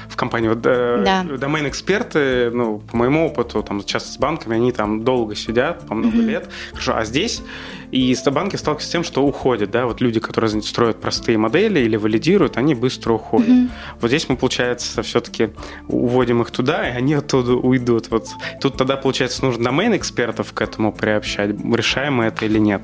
[0.09, 0.49] в компании.
[0.49, 1.24] Вот, э, да.
[1.24, 6.18] Домен-эксперты, ну, по моему опыту, там, часто с банками, они там долго сидят, по много
[6.18, 6.26] mm-hmm.
[6.26, 6.49] лет.
[6.72, 7.43] Хорошо, а здесь
[7.91, 11.97] и банки сталкиваются с тем, что уходят, да, вот люди, которые строят простые модели или
[11.97, 13.49] валидируют, они быстро уходят.
[13.49, 13.70] Mm-hmm.
[14.01, 15.51] Вот здесь мы, получается, все-таки
[15.89, 18.11] уводим их туда, и они оттуда уйдут.
[18.11, 18.29] Вот
[18.61, 21.51] тут тогда, получается, нужно домен экспертов к этому приобщать.
[21.51, 22.83] Решаем мы это или нет?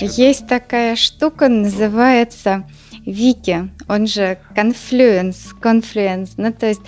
[0.00, 2.64] Есть такая штука, называется
[3.06, 6.82] Вики, он же Confluence, Confluence, ну то есть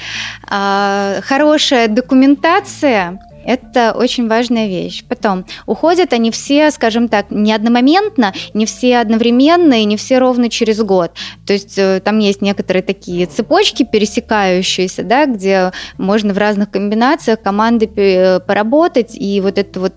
[0.50, 5.04] э, хорошая документация, это очень важная вещь.
[5.08, 10.48] Потом, уходят они все, скажем так, не одномоментно, не все одновременно и не все ровно
[10.48, 11.12] через год.
[11.46, 17.40] То есть э, там есть некоторые такие цепочки пересекающиеся, да, где можно в разных комбинациях
[17.40, 19.94] команды э, поработать, и вот это вот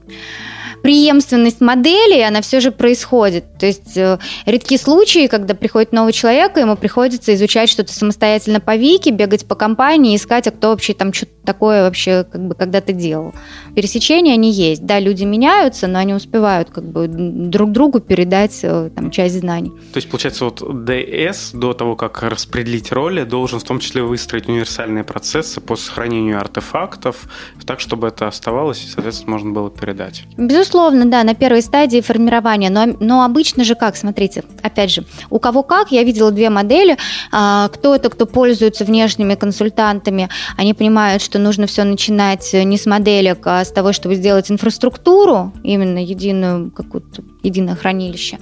[0.84, 3.46] преемственность модели, она все же происходит.
[3.58, 8.60] То есть э, редкие случаи, когда приходит новый человек, и ему приходится изучать что-то самостоятельно
[8.60, 12.54] по Вики, бегать по компании, искать, а кто вообще там что-то такое вообще как бы
[12.54, 13.34] когда-то делал.
[13.76, 14.86] Пересечения они есть.
[14.86, 19.70] Да, люди меняются, но они успевают как бы друг другу передать э, там часть знаний.
[19.94, 24.50] То есть, получается, вот DS до того, как распределить роли, должен в том числе выстроить
[24.50, 27.30] универсальные процессы по сохранению артефактов,
[27.66, 30.24] так, чтобы это оставалось и, соответственно, можно было передать.
[30.36, 35.04] Безусловно, Безусловно, да, на первой стадии формирования, но, но обычно же как, смотрите, опять же,
[35.30, 36.98] у кого как, я видела две модели,
[37.32, 43.46] а, кто-то, кто пользуется внешними консультантами, они понимают, что нужно все начинать не с моделек,
[43.46, 48.40] а с того, чтобы сделать инфраструктуру, именно единую какую-то единое хранилище.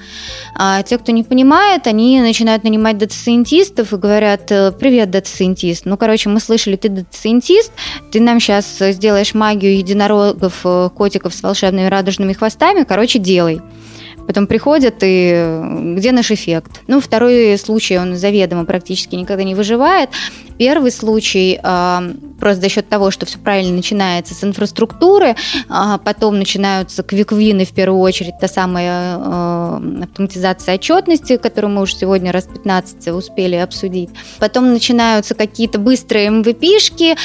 [0.56, 5.86] А те, кто не понимает, они начинают нанимать дата-сайентистов и говорят, «Э, привет, data scientist.
[5.86, 7.72] Ну, короче, мы слышали, ты data scientist,
[8.12, 13.62] ты нам сейчас сделаешь магию единорогов, э, котиков с волшебными радужными хвостами, короче, делай.
[14.28, 15.62] Потом приходят и
[15.96, 16.82] где наш эффект?
[16.88, 20.10] Ну, второй случай, он заведомо практически никогда не выживает.
[20.58, 22.04] Первый случай а,
[22.42, 25.36] просто за счет того, что все правильно начинается с инфраструктуры,
[25.70, 31.96] а потом начинаются квиквины в первую очередь, та самая а, автоматизация отчетности, которую мы уже
[31.96, 34.10] сегодня раз 15 успели обсудить.
[34.40, 37.16] Потом начинаются какие-то быстрые MVP-шки,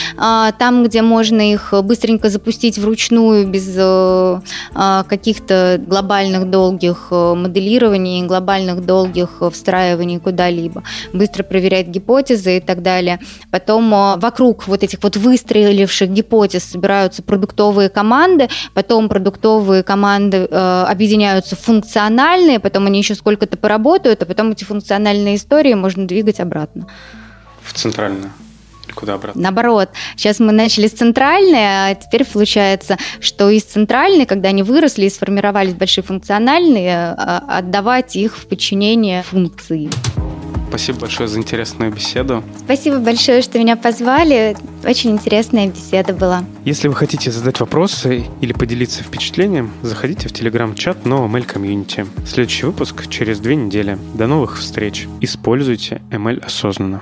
[0.59, 3.67] там, где можно их быстренько запустить вручную без
[5.09, 10.83] каких-то глобальных долгих моделирований, глобальных долгих встраиваний куда-либо.
[11.15, 13.19] Быстро проверять гипотезы и так далее.
[13.51, 20.85] Потом а, вокруг вот этих вот выстреливших гипотез собираются продуктовые команды, потом продуктовые команды э,
[20.89, 26.41] объединяются в функциональные, потом они еще сколько-то поработают, а потом эти функциональные истории можно двигать
[26.41, 26.89] обратно.
[27.63, 28.33] В центральную
[28.95, 29.41] куда обратно?
[29.41, 35.05] Наоборот, сейчас мы начали с центральной, а теперь получается, что из центральной, когда они выросли
[35.07, 39.91] и сформировались большие функциональные, а, отдавать их в подчинение функции.
[40.77, 42.45] Спасибо большое за интересную беседу.
[42.59, 44.55] Спасибо большое, что меня позвали.
[44.85, 46.45] Очень интересная беседа была.
[46.67, 52.07] Если вы хотите задать вопросы или поделиться впечатлением, заходите в телеграм-чат No ML Community.
[52.27, 53.99] Следующий выпуск через две недели.
[54.13, 55.09] До новых встреч.
[55.23, 57.01] Используйте ML осознанно.